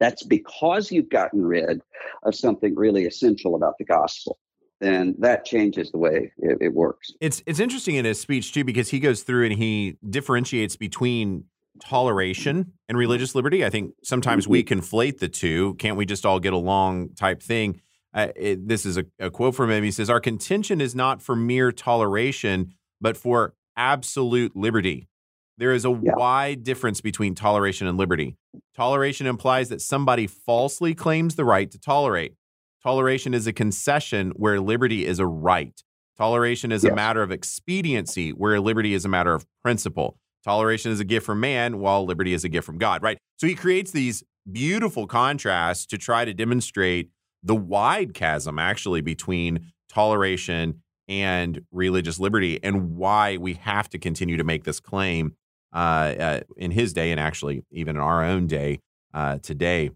that's 0.00 0.22
because 0.24 0.90
you've 0.90 1.10
gotten 1.10 1.42
rid 1.42 1.80
of 2.22 2.34
something 2.34 2.74
really 2.74 3.04
essential 3.04 3.54
about 3.54 3.74
the 3.78 3.84
gospel. 3.84 4.38
Then 4.80 5.16
that 5.18 5.44
changes 5.44 5.90
the 5.90 5.98
way 5.98 6.32
it, 6.38 6.58
it 6.60 6.74
works. 6.74 7.12
It's 7.20 7.42
it's 7.46 7.60
interesting 7.60 7.96
in 7.96 8.04
his 8.04 8.20
speech 8.20 8.52
too 8.52 8.64
because 8.64 8.88
he 8.88 9.00
goes 9.00 9.22
through 9.22 9.46
and 9.46 9.54
he 9.54 9.96
differentiates 10.08 10.76
between 10.76 11.44
toleration 11.84 12.72
and 12.88 12.98
religious 12.98 13.34
liberty. 13.34 13.64
I 13.64 13.70
think 13.70 13.94
sometimes 14.02 14.46
we 14.46 14.62
mm-hmm. 14.62 14.78
conflate 14.78 15.18
the 15.18 15.28
two. 15.28 15.74
Can't 15.74 15.96
we 15.96 16.06
just 16.06 16.26
all 16.26 16.40
get 16.40 16.52
along 16.52 17.14
type 17.14 17.42
thing? 17.42 17.80
uh, 18.14 18.28
it, 18.36 18.66
this 18.66 18.86
is 18.86 18.96
a, 18.96 19.04
a 19.18 19.30
quote 19.30 19.54
from 19.54 19.70
him. 19.70 19.84
He 19.84 19.90
says, 19.90 20.10
Our 20.10 20.20
contention 20.20 20.80
is 20.80 20.94
not 20.94 21.22
for 21.22 21.36
mere 21.36 21.72
toleration, 21.72 22.74
but 23.00 23.16
for 23.16 23.54
absolute 23.76 24.56
liberty. 24.56 25.08
There 25.56 25.72
is 25.72 25.84
a 25.84 25.90
yeah. 25.90 26.14
wide 26.14 26.62
difference 26.62 27.00
between 27.00 27.34
toleration 27.34 27.86
and 27.86 27.98
liberty. 27.98 28.36
Toleration 28.74 29.26
implies 29.26 29.68
that 29.68 29.80
somebody 29.80 30.26
falsely 30.26 30.94
claims 30.94 31.34
the 31.34 31.44
right 31.44 31.70
to 31.70 31.78
tolerate. 31.78 32.34
Toleration 32.82 33.34
is 33.34 33.46
a 33.46 33.52
concession 33.52 34.30
where 34.36 34.60
liberty 34.60 35.04
is 35.04 35.18
a 35.18 35.26
right. 35.26 35.82
Toleration 36.16 36.72
is 36.72 36.84
yes. 36.84 36.92
a 36.92 36.96
matter 36.96 37.22
of 37.22 37.30
expediency 37.30 38.30
where 38.30 38.60
liberty 38.60 38.94
is 38.94 39.04
a 39.04 39.08
matter 39.08 39.34
of 39.34 39.46
principle. 39.62 40.16
Toleration 40.44 40.92
is 40.92 41.00
a 41.00 41.04
gift 41.04 41.26
from 41.26 41.40
man 41.40 41.78
while 41.78 42.04
liberty 42.04 42.32
is 42.32 42.44
a 42.44 42.48
gift 42.48 42.64
from 42.66 42.78
God, 42.78 43.02
right? 43.02 43.18
So 43.36 43.46
he 43.46 43.54
creates 43.54 43.90
these 43.90 44.22
beautiful 44.50 45.06
contrasts 45.06 45.86
to 45.86 45.98
try 45.98 46.24
to 46.24 46.32
demonstrate 46.32 47.10
the 47.42 47.54
wide 47.54 48.14
chasm 48.14 48.58
actually 48.58 49.00
between 49.00 49.72
toleration 49.88 50.82
and 51.08 51.62
religious 51.72 52.20
liberty 52.20 52.58
and 52.62 52.96
why 52.96 53.36
we 53.36 53.54
have 53.54 53.88
to 53.90 53.98
continue 53.98 54.36
to 54.36 54.44
make 54.44 54.64
this 54.64 54.80
claim 54.80 55.34
uh, 55.72 55.76
uh, 56.18 56.40
in 56.56 56.70
his 56.70 56.92
day 56.92 57.10
and 57.10 57.20
actually 57.20 57.64
even 57.70 57.96
in 57.96 58.02
our 58.02 58.24
own 58.24 58.46
day 58.46 58.80
uh, 59.14 59.38
today. 59.38 59.90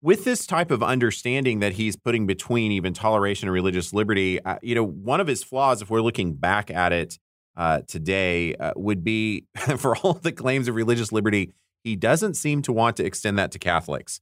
With 0.00 0.24
this 0.24 0.46
type 0.46 0.70
of 0.70 0.82
understanding 0.82 1.58
that 1.58 1.72
he's 1.72 1.96
putting 1.96 2.26
between 2.26 2.70
even 2.70 2.92
toleration 2.92 3.48
and 3.48 3.52
religious 3.52 3.92
liberty, 3.92 4.40
uh, 4.44 4.58
you 4.62 4.76
know, 4.76 4.84
one 4.84 5.20
of 5.20 5.26
his 5.26 5.42
flaws, 5.42 5.82
if 5.82 5.90
we're 5.90 6.02
looking 6.02 6.34
back 6.34 6.70
at 6.70 6.92
it 6.92 7.18
uh, 7.58 7.82
today, 7.86 8.54
uh, 8.54 8.72
would 8.76 9.04
be 9.04 9.44
for 9.76 9.94
all 9.98 10.14
the 10.14 10.32
claims 10.32 10.68
of 10.68 10.74
religious 10.74 11.12
liberty, 11.12 11.52
he 11.84 11.94
doesn't 11.96 12.34
seem 12.34 12.62
to 12.62 12.72
want 12.72 12.96
to 12.96 13.04
extend 13.04 13.38
that 13.38 13.52
to 13.52 13.58
Catholics 13.58 14.20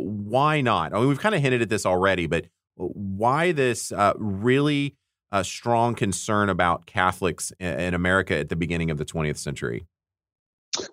why 0.00 0.60
not? 0.60 0.94
I 0.94 0.98
mean, 0.98 1.08
we've 1.08 1.20
kind 1.20 1.34
of 1.34 1.40
hinted 1.40 1.62
at 1.62 1.68
this 1.68 1.84
already, 1.84 2.26
but 2.26 2.46
why 2.76 3.52
this 3.52 3.92
uh, 3.92 4.14
really 4.16 4.96
uh, 5.30 5.42
strong 5.42 5.94
concern 5.94 6.48
about 6.48 6.86
Catholics 6.86 7.52
in 7.58 7.94
America 7.94 8.36
at 8.36 8.48
the 8.48 8.56
beginning 8.56 8.90
of 8.90 8.98
the 8.98 9.04
20th 9.04 9.36
century? 9.36 9.86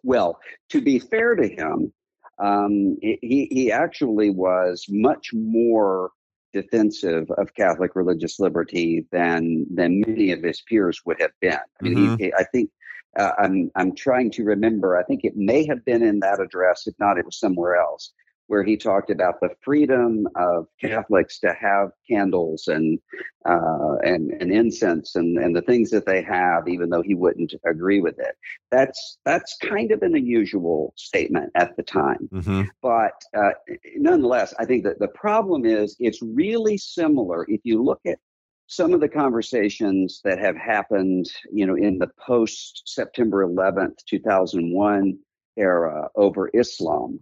Well, 0.04 0.40
to 0.70 0.82
be 0.82 1.00
fair 1.00 1.36
to 1.36 1.48
him, 1.48 1.94
um, 2.38 2.98
he, 3.02 3.48
he 3.52 3.72
actually 3.72 4.30
was 4.30 4.86
much 4.90 5.32
more 5.34 6.12
defensive 6.54 7.30
of 7.32 7.54
Catholic 7.54 7.96
religious 7.96 8.40
liberty 8.40 9.06
than 9.12 9.66
than 9.74 10.02
many 10.02 10.32
of 10.32 10.44
his 10.44 10.62
peers 10.62 11.02
would 11.06 11.20
have 11.22 11.32
been. 11.40 11.54
I 11.54 11.84
mean, 11.84 11.96
mm-hmm. 11.96 12.16
he, 12.16 12.34
I 12.34 12.44
think 12.44 12.70
uh, 13.18 13.32
I'm 13.38 13.72
I'm 13.76 13.96
trying 13.96 14.32
to 14.32 14.44
remember. 14.44 14.98
I 14.98 15.04
think 15.04 15.24
it 15.24 15.36
may 15.36 15.66
have 15.68 15.84
been 15.86 16.04
in 16.04 16.20
that 16.22 16.40
address. 16.40 16.88
If 16.88 16.96
not, 17.00 17.18
it 17.18 17.26
was 17.26 17.40
somewhere 17.40 17.76
else 17.76 18.14
where 18.50 18.64
he 18.64 18.76
talked 18.76 19.12
about 19.12 19.40
the 19.40 19.50
freedom 19.62 20.28
of 20.36 20.66
Catholics 20.82 21.40
to 21.40 21.54
have 21.54 21.92
candles 22.10 22.68
and 22.68 23.00
uh, 23.46 23.96
and, 24.04 24.32
and 24.42 24.52
incense 24.52 25.16
and, 25.16 25.38
and 25.38 25.56
the 25.56 25.62
things 25.62 25.92
that 25.92 26.06
they 26.06 26.24
have, 26.24 26.68
even 26.68 26.90
though 26.90 27.04
he 27.04 27.14
wouldn't 27.14 27.54
agree 27.66 28.02
with 28.02 28.18
it. 28.18 28.36
That's 28.72 29.20
that's 29.24 29.56
kind 29.58 29.92
of 29.92 30.02
an 30.02 30.16
unusual 30.16 30.94
statement 30.98 31.52
at 31.54 31.78
the 31.78 31.84
time, 31.84 32.28
mm-hmm. 32.34 32.64
but 32.82 33.14
uh, 33.38 33.52
nonetheless, 33.96 34.54
I 34.58 34.66
think 34.66 34.84
that 34.84 35.00
the 35.00 35.10
problem 35.10 35.66
is 35.66 35.96
it's 36.00 36.22
really 36.24 36.78
similar. 36.78 37.46
If 37.48 37.62
you 37.64 37.84
look 37.84 38.02
at 38.08 38.18
some 38.66 38.94
of 38.94 39.00
the 39.00 39.10
conversations 39.10 40.22
that 40.24 40.40
have 40.40 40.58
happened, 40.58 41.32
you 41.54 41.68
know, 41.68 41.76
in 41.76 42.00
the 42.00 42.10
post 42.20 42.82
September 42.86 43.46
11th, 43.46 43.98
2001 44.08 45.20
era 45.56 46.10
over 46.16 46.50
Islam 46.56 47.20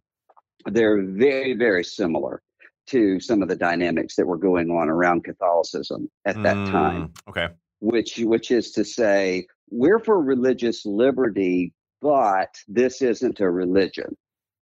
they're 0.65 1.03
very, 1.03 1.53
very 1.53 1.83
similar 1.83 2.41
to 2.87 3.19
some 3.19 3.41
of 3.41 3.49
the 3.49 3.55
dynamics 3.55 4.15
that 4.15 4.25
were 4.25 4.37
going 4.37 4.69
on 4.69 4.89
around 4.89 5.23
Catholicism 5.23 6.09
at 6.25 6.41
that 6.43 6.55
mm, 6.55 6.71
time. 6.71 7.13
Okay. 7.29 7.49
Which 7.79 8.17
which 8.17 8.51
is 8.51 8.71
to 8.71 8.83
say, 8.83 9.45
we're 9.69 9.99
for 9.99 10.21
religious 10.21 10.85
liberty, 10.85 11.73
but 12.01 12.49
this 12.67 13.01
isn't 13.01 13.39
a 13.39 13.49
religion. 13.49 14.15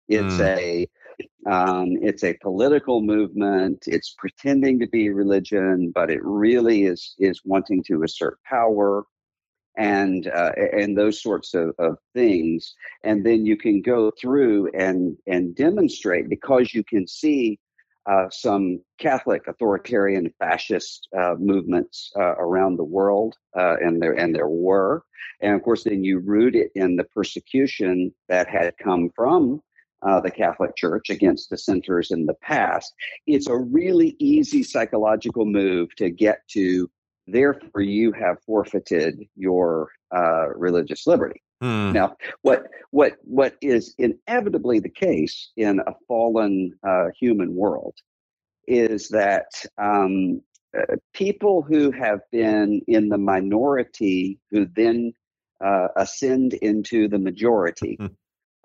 It's 0.07 0.35
mm. 0.35 0.57
a 0.57 0.87
Um, 1.49 1.97
it's 2.01 2.23
a 2.23 2.37
political 2.41 3.01
movement. 3.01 3.83
It's 3.85 4.15
pretending 4.17 4.79
to 4.79 4.87
be 4.87 5.09
religion, 5.11 5.91
but 5.93 6.09
it 6.09 6.21
really 6.23 6.85
is 6.85 7.15
is 7.19 7.41
wanting 7.45 7.83
to 7.87 8.03
assert 8.03 8.39
power 8.43 9.05
and 9.81 10.27
uh, 10.27 10.51
and 10.57 10.97
those 10.97 11.21
sorts 11.21 11.53
of, 11.53 11.73
of 11.79 11.97
things. 12.13 12.75
And 13.03 13.25
then 13.25 13.45
you 13.45 13.57
can 13.57 13.81
go 13.81 14.11
through 14.19 14.69
and 14.77 15.17
and 15.27 15.55
demonstrate 15.55 16.29
because 16.29 16.73
you 16.73 16.83
can 16.83 17.07
see 17.07 17.59
uh, 18.05 18.27
some 18.31 18.81
Catholic 18.99 19.47
authoritarian 19.47 20.33
fascist 20.39 21.07
uh, 21.17 21.35
movements 21.39 22.11
uh, 22.15 22.35
around 22.37 22.77
the 22.77 22.83
world, 22.83 23.35
uh, 23.57 23.75
and 23.81 24.01
there 24.01 24.13
and 24.13 24.35
there 24.35 24.49
were, 24.49 25.03
and 25.41 25.55
of 25.55 25.63
course, 25.63 25.83
then 25.83 26.03
you 26.03 26.19
root 26.19 26.55
it 26.55 26.71
in 26.75 26.95
the 26.95 27.03
persecution 27.05 28.13
that 28.29 28.47
had 28.47 28.73
come 28.77 29.09
from 29.15 29.61
uh, 30.03 30.19
the 30.19 30.31
Catholic 30.31 30.75
Church 30.75 31.09
against 31.09 31.49
dissenters 31.49 32.11
in 32.11 32.25
the 32.25 32.35
past. 32.35 32.93
It's 33.27 33.47
a 33.47 33.57
really 33.57 34.15
easy 34.19 34.63
psychological 34.63 35.45
move 35.45 35.95
to 35.97 36.09
get 36.09 36.39
to. 36.49 36.89
Therefore, 37.27 37.81
you 37.81 38.11
have 38.13 38.37
forfeited 38.45 39.23
your 39.35 39.89
uh, 40.15 40.49
religious 40.55 41.05
liberty. 41.07 41.41
Hmm. 41.61 41.91
Now, 41.91 42.15
what 42.41 42.63
what 42.89 43.17
what 43.21 43.55
is 43.61 43.93
inevitably 43.99 44.79
the 44.79 44.89
case 44.89 45.51
in 45.57 45.79
a 45.79 45.93
fallen 46.07 46.73
uh, 46.87 47.09
human 47.19 47.53
world 47.53 47.95
is 48.67 49.09
that 49.09 49.51
um, 49.77 50.41
uh, 50.77 50.95
people 51.13 51.61
who 51.61 51.91
have 51.91 52.21
been 52.31 52.81
in 52.87 53.09
the 53.09 53.17
minority, 53.17 54.39
who 54.49 54.65
then 54.75 55.13
uh, 55.63 55.89
ascend 55.97 56.53
into 56.55 57.07
the 57.07 57.19
majority, 57.19 57.95
hmm. 57.99 58.07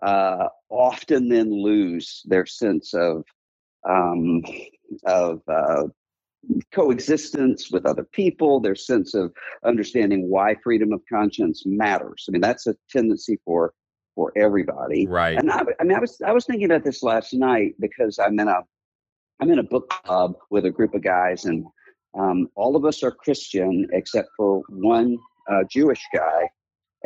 uh, 0.03 0.49
often 0.71 1.29
then 1.29 1.51
lose 1.51 2.23
their 2.25 2.47
sense 2.47 2.95
of 2.95 3.25
um, 3.87 4.43
of 5.05 5.43
uh, 5.49 5.85
coexistence 6.73 7.71
with 7.71 7.87
other 7.87 8.05
people, 8.05 8.61
their 8.61 8.75
sense 8.75 9.15
of 9.15 9.33
understanding 9.65 10.29
why 10.29 10.55
freedom 10.63 10.93
of 10.93 11.01
conscience 11.11 11.65
matters. 11.67 12.27
I 12.29 12.33
mean, 12.33 12.41
that's 12.41 12.67
a 12.67 12.75
tendency 12.91 13.39
for 13.45 13.73
for 14.15 14.33
everybody. 14.37 15.07
Right. 15.07 15.37
And 15.37 15.51
I, 15.51 15.63
I 15.79 15.85
mean, 15.85 15.97
I 15.97 16.01
was 16.01 16.21
I 16.27 16.33
was 16.33 16.47
thinking 16.47 16.67
about 16.67 16.85
this 16.85 17.03
last 17.03 17.35
night 17.35 17.75
because 17.81 18.19
I'm 18.19 18.39
in 18.41 18.49
a 18.49 18.61
I'm 19.41 19.51
in 19.51 19.59
a 19.59 19.65
book 19.65 19.91
club 20.05 20.35
with 20.51 20.65
a 20.65 20.71
group 20.71 20.95
of 20.95 21.03
guys, 21.03 21.45
and 21.45 21.67
um, 22.19 22.49
all 22.55 22.77
of 22.77 22.85
us 22.85 23.03
are 23.03 23.11
Christian 23.11 23.87
except 23.93 24.29
for 24.37 24.63
one 24.69 25.19
uh, 25.51 25.65
Jewish 25.71 26.03
guy 26.15 26.49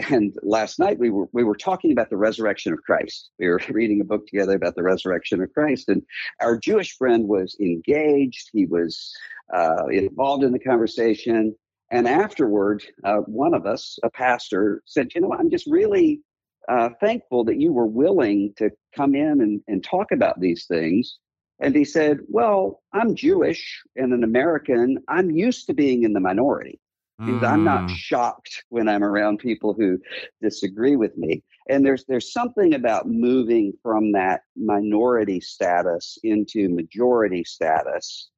and 0.09 0.35
last 0.43 0.79
night 0.79 0.99
we 0.99 1.11
were 1.11 1.27
we 1.33 1.45
were 1.45 1.57
talking 1.57 1.93
about 1.93 2.11
the 2.11 2.17
resurrection 2.17 2.73
of 2.73 2.83
Christ. 2.83 3.31
We 3.39 3.49
were 3.49 3.61
reading 3.69 4.01
a 4.01 4.05
book 4.05 4.27
together 4.27 4.55
about 4.55 4.75
the 4.75 4.83
resurrection 4.83 5.43
of 5.43 5.53
Christ, 5.53 5.89
and 5.89 6.03
our 6.41 6.59
Jewish 6.59 6.97
friend 6.97 7.29
was 7.29 7.57
engaged. 7.61 8.51
He 8.53 8.67
was 8.67 9.13
uh, 9.55 9.87
involved 9.91 10.45
in 10.45 10.53
the 10.53 10.59
conversation. 10.59 11.55
And 11.93 12.07
afterward, 12.07 12.85
uh, 13.05 13.19
one 13.27 13.53
of 13.53 13.67
us, 13.67 13.99
a 14.03 14.11
pastor, 14.11 14.83
said, 14.87 15.13
"You 15.15 15.23
know, 15.23 15.33
I'm 15.33 15.51
just 15.51 15.67
really 15.67 16.21
uh, 16.69 16.91
thankful 17.01 17.45
that 17.45 17.61
you 17.61 17.73
were 17.73 17.87
willing 17.87 18.55
to 18.59 18.71
come 18.95 19.15
in 19.15 19.41
and, 19.41 19.61
and 19.67 19.83
talk 19.83 20.13
about 20.13 20.41
these 20.41 20.67
things." 20.67 21.19
And 21.61 21.75
he 21.75 21.85
said, 21.85 22.21
"Well, 22.29 22.83
I'm 22.93 23.15
Jewish 23.15 23.83
and 23.97 24.13
an 24.13 24.25
American. 24.25 24.99
I'm 25.09 25.31
used 25.31 25.67
to 25.67 25.75
being 25.75 26.05
in 26.05 26.13
the 26.13 26.21
minority." 26.21 26.81
Because 27.27 27.43
I'm 27.43 27.65
not 27.65 27.83
mm. 27.83 27.91
shocked 27.91 28.65
when 28.71 28.89
I'm 28.89 29.05
around 29.05 29.39
people 29.39 29.75
who 29.75 29.99
disagree 30.41 30.97
with 30.97 31.17
me. 31.19 31.43
And 31.69 31.85
there's 31.85 32.05
there's 32.07 32.33
something 32.33 32.75
about 32.75 33.09
moving 33.09 33.73
from 33.83 34.13
that 34.13 34.43
minority 34.57 35.41
status 35.41 36.19
into 36.23 36.69
majority 36.69 37.45
status 37.45 38.31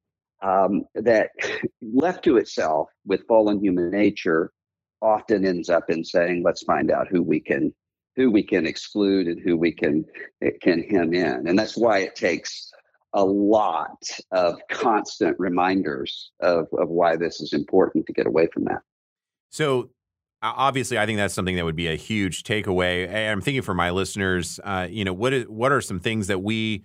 um, 0.43 0.85
that, 0.95 1.31
left 1.83 2.25
to 2.25 2.37
itself 2.37 2.89
with 3.07 3.27
fallen 3.29 3.61
human 3.61 3.91
nature, 3.91 4.53
often 5.01 5.47
ends 5.47 5.71
up 5.71 5.89
in 5.89 6.05
saying, 6.05 6.43
"Let's 6.45 6.65
find 6.65 6.91
out 6.91 7.09
who 7.09 7.23
we 7.23 7.41
can 7.41 7.73
who 8.17 8.31
we 8.31 8.43
can 8.43 8.67
exclude 8.67 9.29
and 9.29 9.41
who 9.41 9.57
we 9.57 9.73
can 9.73 10.05
can 10.61 10.83
hem 10.83 11.14
in." 11.14 11.47
And 11.47 11.57
that's 11.57 11.77
why 11.77 12.01
it 12.01 12.16
takes 12.16 12.72
a 13.14 13.25
lot 13.25 14.03
of 14.31 14.59
constant 14.70 15.37
reminders 15.38 16.31
of, 16.40 16.66
of 16.79 16.88
why 16.88 17.16
this 17.16 17.40
is 17.40 17.53
important 17.53 18.07
to 18.07 18.12
get 18.12 18.27
away 18.27 18.48
from 18.53 18.64
that. 18.64 18.81
So, 19.51 19.90
obviously, 20.42 20.98
I 20.98 21.07
think 21.07 21.18
that's 21.18 21.35
something 21.35 21.57
that 21.57 21.64
would 21.64 21.77
be 21.77 21.88
a 21.88 21.96
huge 21.96 22.42
takeaway. 22.42 23.07
And 23.07 23.31
I'm 23.31 23.40
thinking 23.40 23.62
for 23.62 23.75
my 23.75 23.90
listeners, 23.90 24.59
uh, 24.64 24.88
you 24.90 25.05
know, 25.05 25.12
what 25.12 25.33
is 25.33 25.44
what 25.46 25.72
are 25.72 25.81
some 25.81 26.01
things 26.01 26.27
that 26.29 26.42
we 26.42 26.85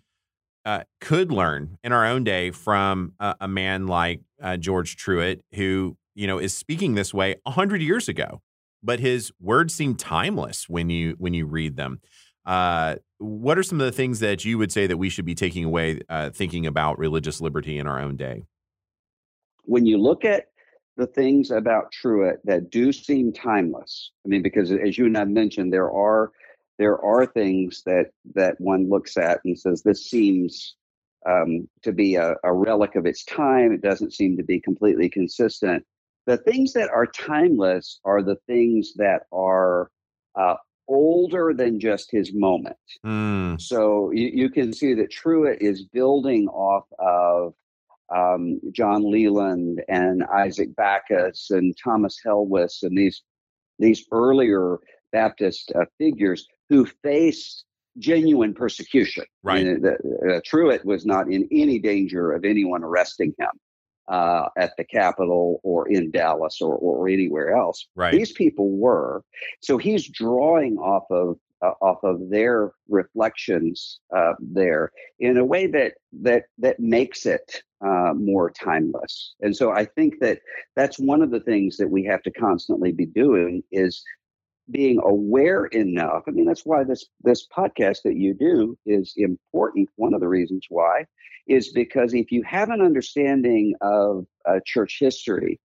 uh, 0.66 0.84
could 1.00 1.32
learn 1.32 1.78
in 1.84 1.94
our 1.94 2.06
own 2.06 2.26
day 2.26 2.52
from 2.52 3.14
a, 3.20 3.48
man 3.48 3.88
like 3.88 4.22
uh, 4.42 4.58
George 4.58 4.98
Truett, 4.98 5.42
who 5.54 5.98
you 6.14 6.28
know 6.28 6.40
is 6.40 6.54
speaking 6.54 6.96
this 6.96 7.14
way 7.14 7.36
hundred 7.48 7.82
years 7.82 8.10
ago, 8.10 8.42
but 8.84 9.00
his 9.00 9.32
words 9.40 9.74
seem 9.74 9.96
timeless 9.96 10.68
when 10.68 10.90
you 10.90 11.16
when 11.18 11.34
you 11.34 11.46
read 11.46 11.78
them. 11.78 12.02
Uh, 12.48 12.96
what 13.18 13.58
are 13.58 13.64
some 13.64 13.80
of 13.82 13.86
the 13.86 13.92
things 13.92 14.20
that 14.22 14.46
you 14.46 14.58
would 14.58 14.72
say 14.72 14.88
that 14.88 14.98
we 14.98 15.10
should 15.10 15.26
be 15.26 15.36
taking 15.36 15.66
away 15.66 16.00
uh, 16.10 16.30
thinking 16.30 16.66
about 16.66 16.98
religious 16.98 17.42
liberty 17.42 17.78
in 17.78 17.88
our 17.88 18.00
own 18.00 18.16
day? 18.16 18.46
When 19.64 19.86
you 19.86 19.98
look 19.98 20.24
at 20.24 20.46
the 20.96 21.08
things 21.08 21.52
about 21.52 21.92
Truett 21.92 22.40
that 22.46 22.70
do 22.70 22.94
seem 22.94 23.34
timeless, 23.34 24.12
I 24.26 24.30
mean, 24.30 24.42
because 24.42 24.72
as 24.72 24.98
you 24.98 25.06
and 25.06 25.18
I 25.18 25.26
mentioned, 25.26 25.74
there 25.74 25.92
are 25.92 26.32
there 26.80 27.04
are 27.04 27.26
things 27.26 27.84
that 27.86 28.12
that 28.36 28.56
one 28.62 28.90
looks 28.90 29.18
at 29.18 29.42
and 29.44 29.60
says 29.60 29.82
this 29.82 30.10
seems 30.10 30.76
um, 31.28 31.68
to 31.82 31.92
be 31.92 32.16
a, 32.16 32.36
a 32.46 32.54
relic 32.54 32.96
of 32.96 33.06
its 33.06 33.26
time. 33.26 33.74
It 33.74 33.82
doesn't 33.82 34.14
seem 34.14 34.38
to 34.38 34.44
be 34.44 34.62
completely 34.62 35.10
consistent. 35.10 35.84
The 36.28 36.38
things 36.38 36.72
that 36.74 36.90
are 36.90 37.08
timeless 37.08 38.00
are 38.06 38.22
the 38.22 38.38
things 38.48 38.94
that 38.96 39.24
are 39.34 39.90
uh, 40.36 40.56
older 40.88 41.54
than 41.54 41.80
just 41.80 42.12
his 42.12 42.34
moment. 42.34 42.78
Mm. 43.06 43.60
So 43.60 44.12
you, 44.12 44.30
you, 44.34 44.50
can 44.50 44.74
see 44.74 44.94
that 44.96 45.12
Truett 45.12 45.62
is 45.62 45.84
building 45.84 46.48
off 46.48 46.86
of 47.00 47.54
um, 48.14 48.60
John 48.72 49.12
Leland 49.12 49.82
and 49.90 50.24
Isaac 50.24 50.76
Backus 50.76 51.52
and 51.52 51.76
Thomas 51.84 52.18
Helwys 52.26 52.84
and 52.84 52.98
these 52.98 53.22
these 53.80 54.06
earlier 54.12 54.80
Baptist 55.12 55.72
uh, 55.76 55.86
figures 55.98 56.48
who 56.70 56.86
faced 57.04 57.66
genuine 58.00 58.54
persecution. 58.54 59.26
Right. 59.44 59.66
And, 59.66 59.86
uh, 59.86 59.90
uh, 60.30 60.42
Truett 60.46 60.86
was 60.86 61.06
not 61.06 61.32
in 61.32 61.48
any 61.52 61.80
danger 61.80 62.32
of 62.32 62.44
anyone 62.44 62.84
arresting 62.84 63.34
him 63.38 63.50
uh, 64.08 64.50
at 64.58 64.72
the 64.78 64.84
Capitol 64.84 65.60
or 65.64 65.88
in 65.90 66.12
Dallas 66.12 66.62
or, 66.62 66.76
or 66.76 67.08
anywhere 67.08 67.56
else. 67.56 67.88
Right. 67.96 68.14
These 68.14 68.32
people 68.32 68.72
were. 68.72 69.24
So 69.62 69.78
he's 69.78 70.08
drawing 70.10 70.78
off 70.78 71.04
of 71.10 71.38
uh, 71.62 71.72
off 71.82 72.04
of 72.04 72.30
their 72.30 72.72
reflections 72.88 74.00
uh, 74.16 74.34
there 74.40 74.92
in 75.20 75.38
a 75.38 75.46
way 75.46 75.66
that 75.66 75.94
that 76.22 76.44
that 76.60 76.80
makes 76.80 77.26
it 77.26 77.64
uh, 77.86 78.14
more 78.16 78.52
timeless. 78.52 79.36
And 79.42 79.56
so 79.56 79.72
I 79.72 79.86
think 79.86 80.16
that 80.22 80.40
that's 80.76 81.00
one 81.00 81.22
of 81.22 81.32
the 81.32 81.40
things 81.40 81.78
that 81.78 81.90
we 81.90 82.04
have 82.06 82.22
to 82.24 82.32
constantly 82.32 82.92
be 82.92 83.06
doing 83.06 83.64
is 83.72 84.04
being 84.72 85.00
aware 85.04 85.66
enough. 85.66 86.24
I 86.28 86.32
mean, 86.32 86.46
that's 86.46 86.66
why 86.66 86.84
this 86.84 87.06
this 87.22 87.48
podcast 87.48 88.04
that 88.04 88.16
you 88.16 88.34
do 88.34 88.78
is 88.86 89.14
important. 89.18 89.90
One 89.96 90.14
of 90.14 90.20
the 90.20 90.28
reasons 90.28 90.66
why 90.70 91.06
is 91.48 91.72
because 91.72 92.14
if 92.14 92.32
you 92.32 92.44
have 92.44 92.70
an 92.70 92.82
understanding 92.82 93.74
of 93.82 94.26
uh, 94.46 94.60
church 94.66 94.98
history, 95.00 95.60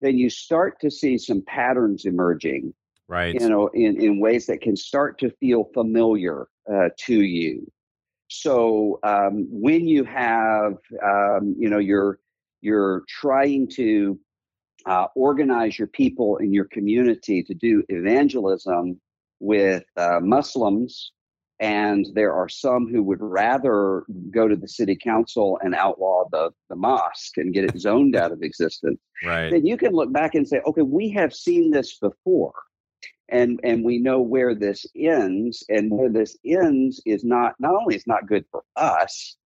then 0.00 0.18
you 0.18 0.28
start 0.28 0.78
to 0.80 0.90
see 0.90 1.16
some 1.16 1.42
patterns 1.46 2.04
emerging. 2.04 2.74
Right. 3.08 3.34
You 3.34 3.48
know, 3.48 3.68
in, 3.68 4.00
in 4.00 4.20
ways 4.20 4.46
that 4.46 4.60
can 4.60 4.76
start 4.76 5.18
to 5.18 5.30
feel 5.30 5.70
familiar 5.74 6.46
uh, 6.72 6.88
to 7.06 7.22
you. 7.22 7.66
So 8.28 8.98
um, 9.02 9.46
when 9.50 9.86
you 9.86 10.04
have, 10.04 10.74
um, 11.04 11.54
you 11.58 11.68
know, 11.68 11.78
you're 11.78 12.18
you're 12.62 13.02
trying 13.08 13.68
to 13.74 14.18
uh, 14.86 15.06
organize 15.14 15.78
your 15.78 15.88
people 15.88 16.36
in 16.38 16.52
your 16.52 16.66
community 16.66 17.42
to 17.42 17.54
do 17.54 17.82
evangelism 17.88 19.00
with 19.40 19.84
uh, 19.96 20.20
Muslims 20.20 21.12
and 21.62 22.08
there 22.14 22.32
are 22.32 22.48
some 22.48 22.88
who 22.88 23.04
would 23.04 23.20
rather 23.20 24.02
go 24.32 24.48
to 24.48 24.56
the 24.56 24.66
city 24.66 24.96
council 24.96 25.60
and 25.62 25.76
outlaw 25.76 26.24
the, 26.32 26.50
the 26.68 26.74
mosque 26.74 27.36
and 27.36 27.54
get 27.54 27.64
it 27.64 27.78
zoned 27.78 28.16
out 28.16 28.32
of 28.32 28.42
existence. 28.42 28.98
Right. 29.24 29.48
Then 29.48 29.64
you 29.64 29.76
can 29.76 29.92
look 29.92 30.12
back 30.12 30.34
and 30.34 30.46
say, 30.46 30.60
okay, 30.66 30.82
we 30.82 31.10
have 31.10 31.32
seen 31.32 31.70
this 31.70 32.00
before. 32.00 32.52
And 33.28 33.60
and 33.62 33.84
we 33.84 33.98
know 33.98 34.20
where 34.20 34.56
this 34.56 34.84
ends. 34.96 35.64
And 35.68 35.88
where 35.92 36.10
this 36.10 36.36
ends 36.44 37.00
is 37.06 37.24
not 37.24 37.54
not 37.60 37.76
only 37.76 37.94
is 37.94 38.08
not 38.08 38.26
good 38.26 38.44
for 38.50 38.64
us, 38.74 39.36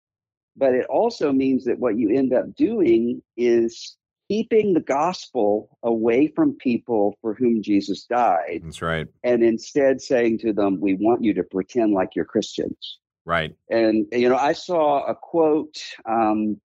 but 0.56 0.74
it 0.74 0.86
also 0.86 1.32
means 1.32 1.66
that 1.66 1.78
what 1.78 1.98
you 1.98 2.16
end 2.16 2.32
up 2.32 2.54
doing 2.54 3.22
is 3.36 3.98
keeping 4.28 4.74
the 4.74 4.80
gospel 4.80 5.76
away 5.82 6.28
from 6.28 6.54
people 6.54 7.16
for 7.20 7.34
whom 7.34 7.62
Jesus 7.62 8.04
died. 8.04 8.62
That's 8.64 8.82
right. 8.82 9.06
And 9.22 9.42
instead 9.42 10.00
saying 10.00 10.38
to 10.40 10.52
them, 10.52 10.80
we 10.80 10.94
want 10.94 11.22
you 11.22 11.34
to 11.34 11.42
pretend 11.44 11.92
like 11.92 12.10
you're 12.14 12.24
Christians. 12.24 12.98
Right. 13.24 13.54
And 13.70 14.06
you 14.12 14.28
know, 14.28 14.36
I 14.36 14.52
saw 14.52 15.04
a 15.04 15.14
quote. 15.14 15.76
Um, 16.08 16.60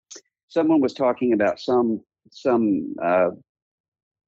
someone 0.48 0.80
was 0.80 0.94
talking 0.94 1.32
about 1.32 1.60
some 1.60 2.00
some 2.30 2.94
uh, 3.02 3.30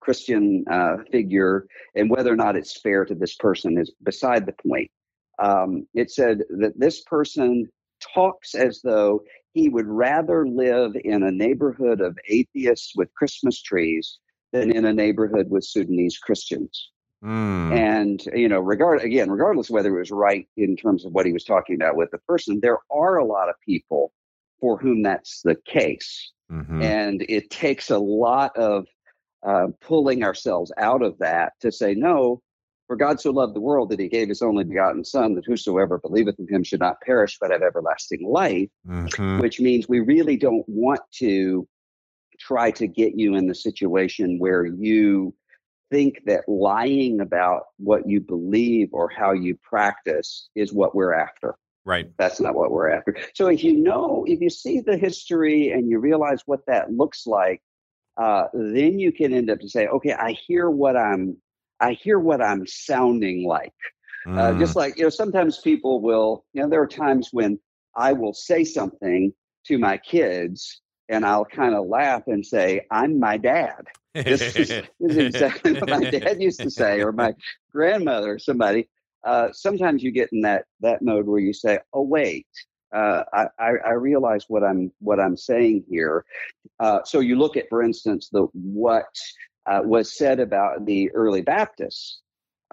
Christian 0.01 0.65
uh, 0.71 0.99
figure, 1.11 1.67
and 1.95 2.11
whether 2.11 2.33
or 2.33 2.37
not 2.37 2.57
it's 2.57 2.81
fair 2.81 3.05
to 3.05 3.15
this 3.15 3.35
person 3.35 3.79
is 3.79 3.93
beside 4.03 4.47
the 4.47 4.55
point. 4.67 4.91
Um, 5.39 5.87
it 5.95 6.11
said 6.11 6.43
that 6.61 6.79
this 6.79 7.03
person 7.03 7.67
talks 8.15 8.55
as 8.55 8.81
though 8.83 9.23
he 9.53 9.69
would 9.69 9.87
rather 9.87 10.47
live 10.47 10.93
in 11.05 11.23
a 11.23 11.31
neighborhood 11.31 12.01
of 12.01 12.19
atheists 12.29 12.93
with 12.97 13.13
Christmas 13.15 13.61
trees 13.61 14.19
than 14.53 14.71
in 14.71 14.85
a 14.85 14.93
neighborhood 14.93 15.51
with 15.51 15.65
Sudanese 15.65 16.19
Christians. 16.19 16.91
Mm. 17.23 17.73
And 17.73 18.25
you 18.35 18.49
know, 18.49 18.61
regard 18.61 19.03
again, 19.03 19.31
regardless 19.31 19.69
of 19.69 19.75
whether 19.75 19.95
it 19.95 19.99
was 19.99 20.11
right 20.11 20.49
in 20.57 20.75
terms 20.77 21.05
of 21.05 21.13
what 21.13 21.27
he 21.27 21.33
was 21.33 21.45
talking 21.45 21.75
about 21.75 21.97
with 21.97 22.11
the 22.11 22.19
person, 22.19 22.61
there 22.61 22.79
are 22.91 23.17
a 23.19 23.25
lot 23.25 23.51
of 23.51 23.57
people 23.65 24.13
for 24.59 24.79
whom 24.79 25.03
that's 25.03 25.43
the 25.43 25.57
case, 25.67 26.33
mm-hmm. 26.51 26.83
and 26.83 27.25
it 27.29 27.51
takes 27.51 27.91
a 27.91 27.99
lot 27.99 28.57
of 28.57 28.87
uh, 29.47 29.69
pulling 29.81 30.23
ourselves 30.23 30.73
out 30.79 31.03
of 31.03 31.19
that 31.19 31.53
to 31.61 31.71
say 31.71 31.95
no. 31.95 32.41
For 32.91 32.97
God 32.97 33.21
so 33.21 33.31
loved 33.31 33.55
the 33.55 33.61
world 33.61 33.91
that 33.91 34.01
he 34.01 34.09
gave 34.09 34.27
his 34.27 34.43
only 34.43 34.65
begotten 34.65 35.05
Son, 35.05 35.37
that 35.37 35.47
whosoever 35.47 35.99
believeth 35.99 36.41
in 36.41 36.49
him 36.49 36.65
should 36.65 36.81
not 36.81 37.01
perish 37.03 37.39
but 37.41 37.53
have 37.53 37.63
everlasting 37.63 38.29
life, 38.29 38.69
mm-hmm. 38.85 39.39
which 39.39 39.61
means 39.61 39.89
we 39.89 40.01
really 40.01 40.37
don't 40.37 40.65
want 40.67 40.99
to 41.19 41.69
try 42.41 42.73
to 42.73 42.89
get 42.89 43.17
you 43.17 43.37
in 43.37 43.47
the 43.47 43.55
situation 43.55 44.41
where 44.41 44.67
you 44.67 45.33
think 45.93 46.17
that 46.27 46.49
lying 46.49 47.21
about 47.21 47.67
what 47.77 48.09
you 48.09 48.21
believe 48.21 48.89
or 48.91 49.09
how 49.09 49.31
you 49.31 49.57
practice 49.63 50.49
is 50.57 50.73
what 50.73 50.93
we're 50.93 51.15
after. 51.15 51.55
Right. 51.85 52.11
That's 52.19 52.41
not 52.41 52.57
what 52.57 52.73
we're 52.73 52.91
after. 52.91 53.17
So 53.35 53.47
if 53.47 53.63
you 53.63 53.81
know, 53.81 54.25
if 54.27 54.41
you 54.41 54.51
see 54.51 54.81
the 54.81 54.97
history 54.97 55.71
and 55.71 55.89
you 55.89 56.01
realize 56.01 56.43
what 56.45 56.67
that 56.67 56.91
looks 56.91 57.25
like, 57.25 57.63
uh, 58.21 58.47
then 58.53 58.99
you 58.99 59.13
can 59.13 59.33
end 59.33 59.49
up 59.49 59.61
to 59.61 59.69
say, 59.69 59.87
okay, 59.87 60.13
I 60.13 60.33
hear 60.33 60.69
what 60.69 60.97
I'm, 60.97 61.37
I 61.81 61.93
hear 61.93 62.19
what 62.19 62.43
I'm 62.43 62.67
sounding 62.67 63.47
like. 63.47 63.73
Mm. 64.27 64.39
Uh, 64.39 64.59
just 64.59 64.77
like 64.77 64.97
you 64.99 65.05
know, 65.05 65.11
sometimes 65.11 65.59
people 65.59 66.01
will, 66.01 66.45
you 66.53 66.63
know, 66.63 66.69
there 66.69 66.83
are 66.83 66.87
times 66.87 67.31
when 67.33 67.59
I 67.97 68.13
will 68.13 68.35
say 68.35 68.65
something 68.65 69.33
to 69.67 69.79
my 69.79 69.97
kids 69.97 70.81
and 71.09 71.25
I'll 71.25 71.45
kind 71.45 71.75
of 71.75 71.87
laugh 71.87 72.23
and 72.29 72.45
say, 72.45 72.87
I'm 72.91 73.19
my 73.19 73.37
dad. 73.37 73.87
This 74.15 74.41
is, 74.57 74.69
this 74.69 74.83
is 75.01 75.17
exactly 75.17 75.73
what 75.75 75.89
my 75.89 76.11
dad 76.11 76.41
used 76.41 76.61
to 76.61 76.71
say, 76.71 77.01
or 77.01 77.13
my 77.13 77.35
grandmother, 77.73 78.35
or 78.35 78.39
somebody. 78.39 78.89
Uh, 79.25 79.49
sometimes 79.53 80.03
you 80.03 80.11
get 80.11 80.31
in 80.33 80.41
that 80.41 80.65
that 80.81 81.03
mode 81.03 81.27
where 81.27 81.39
you 81.39 81.53
say, 81.53 81.79
"Oh 81.93 82.03
wait, 82.03 82.47
uh, 82.95 83.23
I, 83.33 83.47
I, 83.61 83.93
realize 83.93 84.47
what 84.49 84.65
I'm 84.65 84.91
what 84.99 85.21
I'm 85.21 85.37
saying 85.37 85.85
here." 85.89 86.25
Uh, 86.81 87.01
so 87.05 87.21
you 87.21 87.37
look 87.37 87.57
at, 87.57 87.69
for 87.69 87.83
instance, 87.83 88.31
the 88.33 88.49
what 88.53 89.15
uh, 89.67 89.81
was 89.85 90.17
said 90.17 90.41
about 90.41 90.87
the 90.87 91.11
early 91.13 91.43
Baptists 91.43 92.21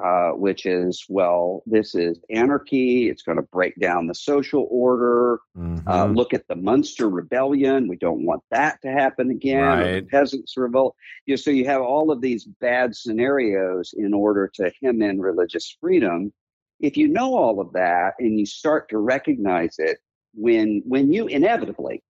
uh, 0.04 0.30
which 0.30 0.67
is, 0.67 1.06
well, 1.10 1.63
this 1.65 1.95
is 1.95 2.19
anarchy. 2.30 3.10
It's 3.10 3.23
going 3.23 3.38
to 3.38 3.47
break 3.52 3.76
down 3.80 4.06
the 4.06 4.13
social 4.13 4.67
order. 4.69 5.39
Uh, 5.56 5.60
mm-hmm. 5.60 5.88
Uh, 5.88 6.06
look 6.06 6.36
at 6.36 6.47
the 6.47 6.56
Munster 6.56 7.10
Rebellion. 7.10 7.88
We 7.88 7.97
don't 7.97 8.23
want 8.23 8.43
that 8.52 8.80
to 8.84 8.91
happen 8.91 9.32
again. 9.32 9.63
Right. 9.63 9.93
the 9.95 10.02
peasants 10.04 10.56
revolt. 10.56 10.95
You 11.26 11.32
know, 11.32 11.38
so 11.38 11.50
you 11.50 11.65
have 11.65 11.82
all 11.82 12.12
of 12.12 12.21
these 12.21 12.45
bad 12.45 12.95
scenarios 12.95 13.93
in 13.97 14.13
order 14.13 14.52
to 14.56 14.71
hem 14.84 15.02
in 15.02 15.19
religious 15.19 15.76
freedom. 15.82 16.32
If 16.80 16.95
you 16.95 17.08
know 17.08 17.36
all 17.36 17.60
of 17.60 17.73
that 17.73 18.13
and 18.19 18.39
you 18.39 18.45
start 18.45 18.89
to 18.89 19.00
recognize 19.00 19.76
it, 19.80 19.97
when 20.36 20.84
when 20.86 21.12
you 21.12 21.26
inevitably 21.26 22.04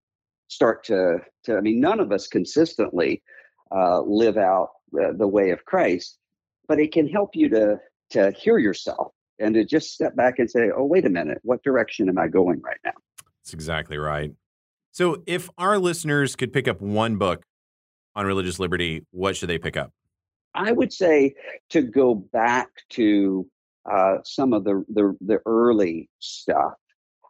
start 0.49 0.83
to 0.87 1.19
to, 1.45 1.57
I 1.57 1.61
mean, 1.61 1.79
none 1.79 2.01
of 2.01 2.11
us 2.11 2.27
consistently 2.27 3.23
uh, 3.75 4.01
live 4.03 4.37
out 4.37 4.71
the, 4.93 5.15
the 5.17 5.29
way 5.29 5.51
of 5.51 5.65
Christ 5.65 6.19
but 6.69 6.79
it 6.79 6.93
can 6.93 7.09
help 7.09 7.31
you 7.35 7.49
to 7.51 7.79
to 8.11 8.33
hear 8.33 8.59
yourself 8.59 9.13
and 9.39 9.55
to 9.55 9.65
just 9.65 9.93
step 9.93 10.15
back 10.17 10.39
and 10.39 10.51
say, 10.51 10.71
"Oh, 10.75 10.85
wait 10.85 11.05
a 11.05 11.11
minute, 11.11 11.39
what 11.43 11.63
direction 11.63 12.09
am 12.09 12.19
I 12.19 12.29
going 12.29 12.61
right 12.63 12.79
now?" 12.85 12.93
That's 13.43 13.55
exactly 13.55 13.99
right. 13.99 14.33
So, 14.93 15.23
if 15.27 15.51
our 15.59 15.79
listeners 15.79 16.37
could 16.37 16.53
pick 16.53 16.69
up 16.69 16.81
one 16.81 17.17
book 17.17 17.45
on 18.15 18.27
religious 18.27 18.59
liberty, 18.59 19.05
what 19.11 19.37
should 19.37 19.49
they 19.49 19.59
pick 19.59 19.77
up? 19.77 19.93
I 20.55 20.73
would 20.73 20.93
say 20.93 21.35
to 21.71 21.83
go 21.83 22.15
back 22.15 22.69
to 22.91 23.47
uh, 23.91 24.17
some 24.25 24.55
of 24.55 24.65
the, 24.65 24.85
the, 24.89 25.15
the 25.21 25.39
early 25.45 26.09
stuff, 26.19 26.73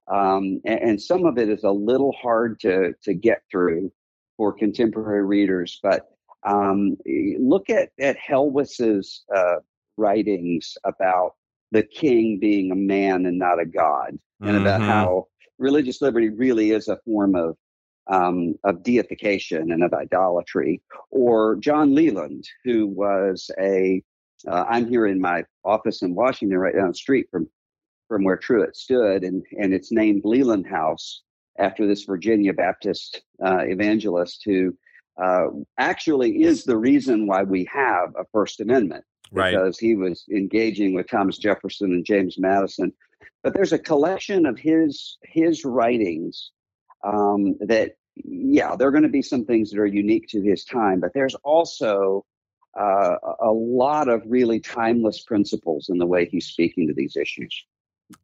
um, 0.06 0.60
and, 0.64 0.80
and, 0.80 1.02
some 1.02 1.26
of 1.26 1.36
it 1.36 1.48
is 1.48 1.64
a 1.64 1.70
little 1.70 2.12
hard 2.12 2.60
to 2.60 2.92
to 3.02 3.14
get 3.14 3.42
through 3.50 3.92
for 4.36 4.52
contemporary 4.52 5.24
readers, 5.24 5.80
but 5.82 6.15
um, 6.46 6.96
look 7.38 7.68
at 7.68 7.90
at 8.00 8.16
Helwys's 8.16 9.24
uh, 9.34 9.56
writings 9.96 10.76
about 10.84 11.32
the 11.72 11.82
king 11.82 12.38
being 12.38 12.70
a 12.70 12.76
man 12.76 13.26
and 13.26 13.38
not 13.38 13.60
a 13.60 13.66
god, 13.66 14.18
and 14.40 14.50
mm-hmm. 14.50 14.58
about 14.58 14.80
how 14.80 15.26
religious 15.58 16.00
liberty 16.00 16.30
really 16.30 16.70
is 16.70 16.88
a 16.88 17.00
form 17.04 17.34
of 17.34 17.56
um, 18.08 18.54
of 18.64 18.82
deification 18.82 19.72
and 19.72 19.82
of 19.82 19.92
idolatry. 19.92 20.80
Or 21.10 21.56
John 21.56 21.94
Leland, 21.94 22.44
who 22.64 22.86
was 22.86 23.50
a 23.60 24.02
uh, 24.48 24.64
I'm 24.68 24.86
here 24.88 25.06
in 25.06 25.20
my 25.20 25.44
office 25.64 26.02
in 26.02 26.14
Washington, 26.14 26.58
right 26.58 26.74
down 26.74 26.88
the 26.88 26.94
street 26.94 27.26
from 27.30 27.48
from 28.08 28.22
where 28.22 28.36
Truett 28.36 28.76
stood, 28.76 29.24
and 29.24 29.42
and 29.58 29.74
it's 29.74 29.90
named 29.90 30.22
Leland 30.24 30.66
House 30.66 31.22
after 31.58 31.86
this 31.86 32.04
Virginia 32.04 32.52
Baptist 32.52 33.22
uh, 33.44 33.64
evangelist 33.64 34.42
who 34.44 34.76
uh, 35.22 35.46
actually 35.78 36.42
is 36.42 36.64
the 36.64 36.76
reason 36.76 37.26
why 37.26 37.42
we 37.42 37.68
have 37.72 38.14
a 38.18 38.24
First 38.32 38.60
Amendment 38.60 39.04
because 39.32 39.78
he 39.78 39.96
was 39.96 40.24
engaging 40.30 40.94
with 40.94 41.08
Thomas 41.08 41.38
Jefferson 41.38 41.92
and 41.92 42.04
James 42.04 42.38
Madison. 42.38 42.92
But 43.42 43.54
there's 43.54 43.72
a 43.72 43.78
collection 43.78 44.46
of 44.46 44.58
his 44.58 45.18
his 45.22 45.64
writings 45.64 46.50
um, 47.04 47.56
that, 47.60 47.92
yeah, 48.14 48.76
there 48.76 48.88
are 48.88 48.92
going 48.92 49.02
to 49.02 49.08
be 49.08 49.22
some 49.22 49.44
things 49.44 49.70
that 49.70 49.78
are 49.78 49.86
unique 49.86 50.28
to 50.28 50.42
his 50.42 50.64
time, 50.64 51.00
but 51.00 51.12
there's 51.14 51.34
also 51.36 52.24
uh, 52.78 53.16
a 53.40 53.50
lot 53.50 54.08
of 54.08 54.22
really 54.26 54.60
timeless 54.60 55.22
principles 55.22 55.88
in 55.88 55.98
the 55.98 56.06
way 56.06 56.26
he's 56.26 56.46
speaking 56.46 56.86
to 56.88 56.94
these 56.94 57.16
issues. 57.16 57.64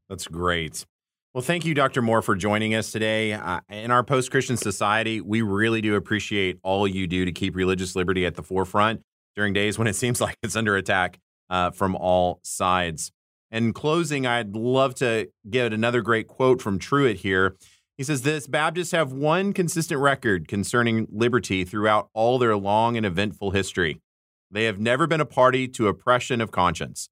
That's 0.09 0.27
great. 0.27 0.85
Well, 1.35 1.40
thank 1.40 1.64
you, 1.64 1.73
Dr. 1.73 2.03
Moore, 2.03 2.21
for 2.21 2.37
joining 2.37 2.75
us 2.75 2.92
today. 2.92 3.33
Uh, 3.33 3.61
in 3.71 3.90
our 3.90 4.05
post 4.05 4.31
Christian 4.31 4.59
society, 4.59 5.23
we 5.23 5.40
really 5.40 5.81
do 5.81 5.95
appreciate 5.95 6.59
all 6.62 6.87
you 6.87 7.07
do 7.07 7.25
to 7.25 7.33
keep 7.33 7.57
religious 7.57 7.97
liberty 7.97 8.27
at 8.27 8.35
the 8.35 8.42
forefront 8.42 9.01
during 9.35 9.55
days 9.55 9.79
when 9.79 9.88
it 9.88 9.97
seems 9.97 10.21
like 10.21 10.37
it's 10.42 10.57
under 10.57 10.77
attack 10.77 11.18
uh, 11.49 11.71
from 11.71 11.97
all 11.97 12.40
sides. 12.42 13.12
In 13.51 13.73
closing, 13.73 14.27
I'd 14.27 14.55
love 14.55 14.95
to 14.97 15.31
get 15.49 15.73
another 15.73 16.03
great 16.03 16.29
quote 16.29 16.61
from 16.61 16.79
Truett 16.79 17.21
here. 17.21 17.57
He 17.97 18.05
says 18.05 18.21
this 18.21 18.47
Baptists 18.47 18.92
have 18.92 19.12
one 19.12 19.55
consistent 19.55 20.03
record 20.03 20.49
concerning 20.49 21.07
liberty 21.11 21.64
throughout 21.64 22.11
all 22.12 22.38
their 22.38 22.57
long 22.59 22.99
and 22.99 23.07
eventful 23.07 23.53
history. 23.53 24.03
They 24.51 24.64
have 24.64 24.79
never 24.79 25.07
been 25.07 25.23
a 25.23 25.27
party 25.27 25.66
to 25.68 25.88
oppression 25.88 26.42
of 26.42 26.51
conscience. 26.51 27.09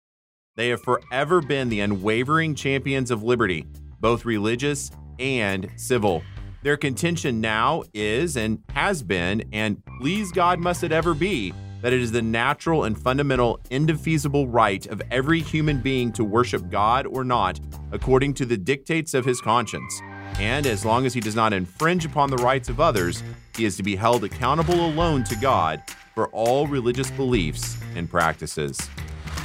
They 0.56 0.68
have 0.68 0.82
forever 0.82 1.40
been 1.40 1.70
the 1.70 1.80
unwavering 1.80 2.54
champions 2.54 3.10
of 3.10 3.22
liberty 3.22 3.64
both 4.00 4.24
religious 4.24 4.90
and 5.18 5.70
civil. 5.76 6.22
Their 6.62 6.76
contention 6.76 7.40
now 7.40 7.84
is 7.94 8.36
and 8.36 8.62
has 8.74 9.02
been, 9.02 9.44
and 9.52 9.82
please 10.00 10.30
God 10.30 10.58
must 10.58 10.84
it 10.84 10.92
ever 10.92 11.14
be, 11.14 11.54
that 11.80 11.92
it 11.92 12.00
is 12.00 12.12
the 12.12 12.20
natural 12.20 12.84
and 12.84 12.98
fundamental, 12.98 13.60
indefeasible 13.70 14.46
right 14.46 14.86
of 14.86 15.00
every 15.10 15.40
human 15.40 15.80
being 15.80 16.12
to 16.12 16.24
worship 16.24 16.68
God 16.70 17.06
or 17.06 17.24
not, 17.24 17.58
according 17.92 18.34
to 18.34 18.44
the 18.44 18.58
dictates 18.58 19.14
of 19.14 19.24
his 19.24 19.40
conscience. 19.40 20.02
And 20.38 20.66
as 20.66 20.84
long 20.84 21.06
as 21.06 21.14
he 21.14 21.20
does 21.20 21.34
not 21.34 21.52
infringe 21.52 22.04
upon 22.04 22.30
the 22.30 22.36
rights 22.36 22.68
of 22.68 22.80
others, 22.80 23.22
he 23.56 23.64
is 23.64 23.76
to 23.78 23.82
be 23.82 23.96
held 23.96 24.24
accountable 24.24 24.86
alone 24.86 25.24
to 25.24 25.36
God 25.36 25.82
for 26.14 26.28
all 26.28 26.66
religious 26.66 27.10
beliefs 27.10 27.78
and 27.94 28.10
practices. 28.10 28.78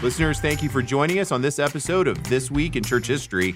Listeners, 0.03 0.39
thank 0.41 0.61
you 0.61 0.67
for 0.67 0.81
joining 0.81 1.19
us 1.19 1.31
on 1.31 1.41
this 1.41 1.59
episode 1.59 2.07
of 2.07 2.21
This 2.25 2.51
Week 2.51 2.75
in 2.75 2.83
Church 2.83 3.07
History. 3.07 3.55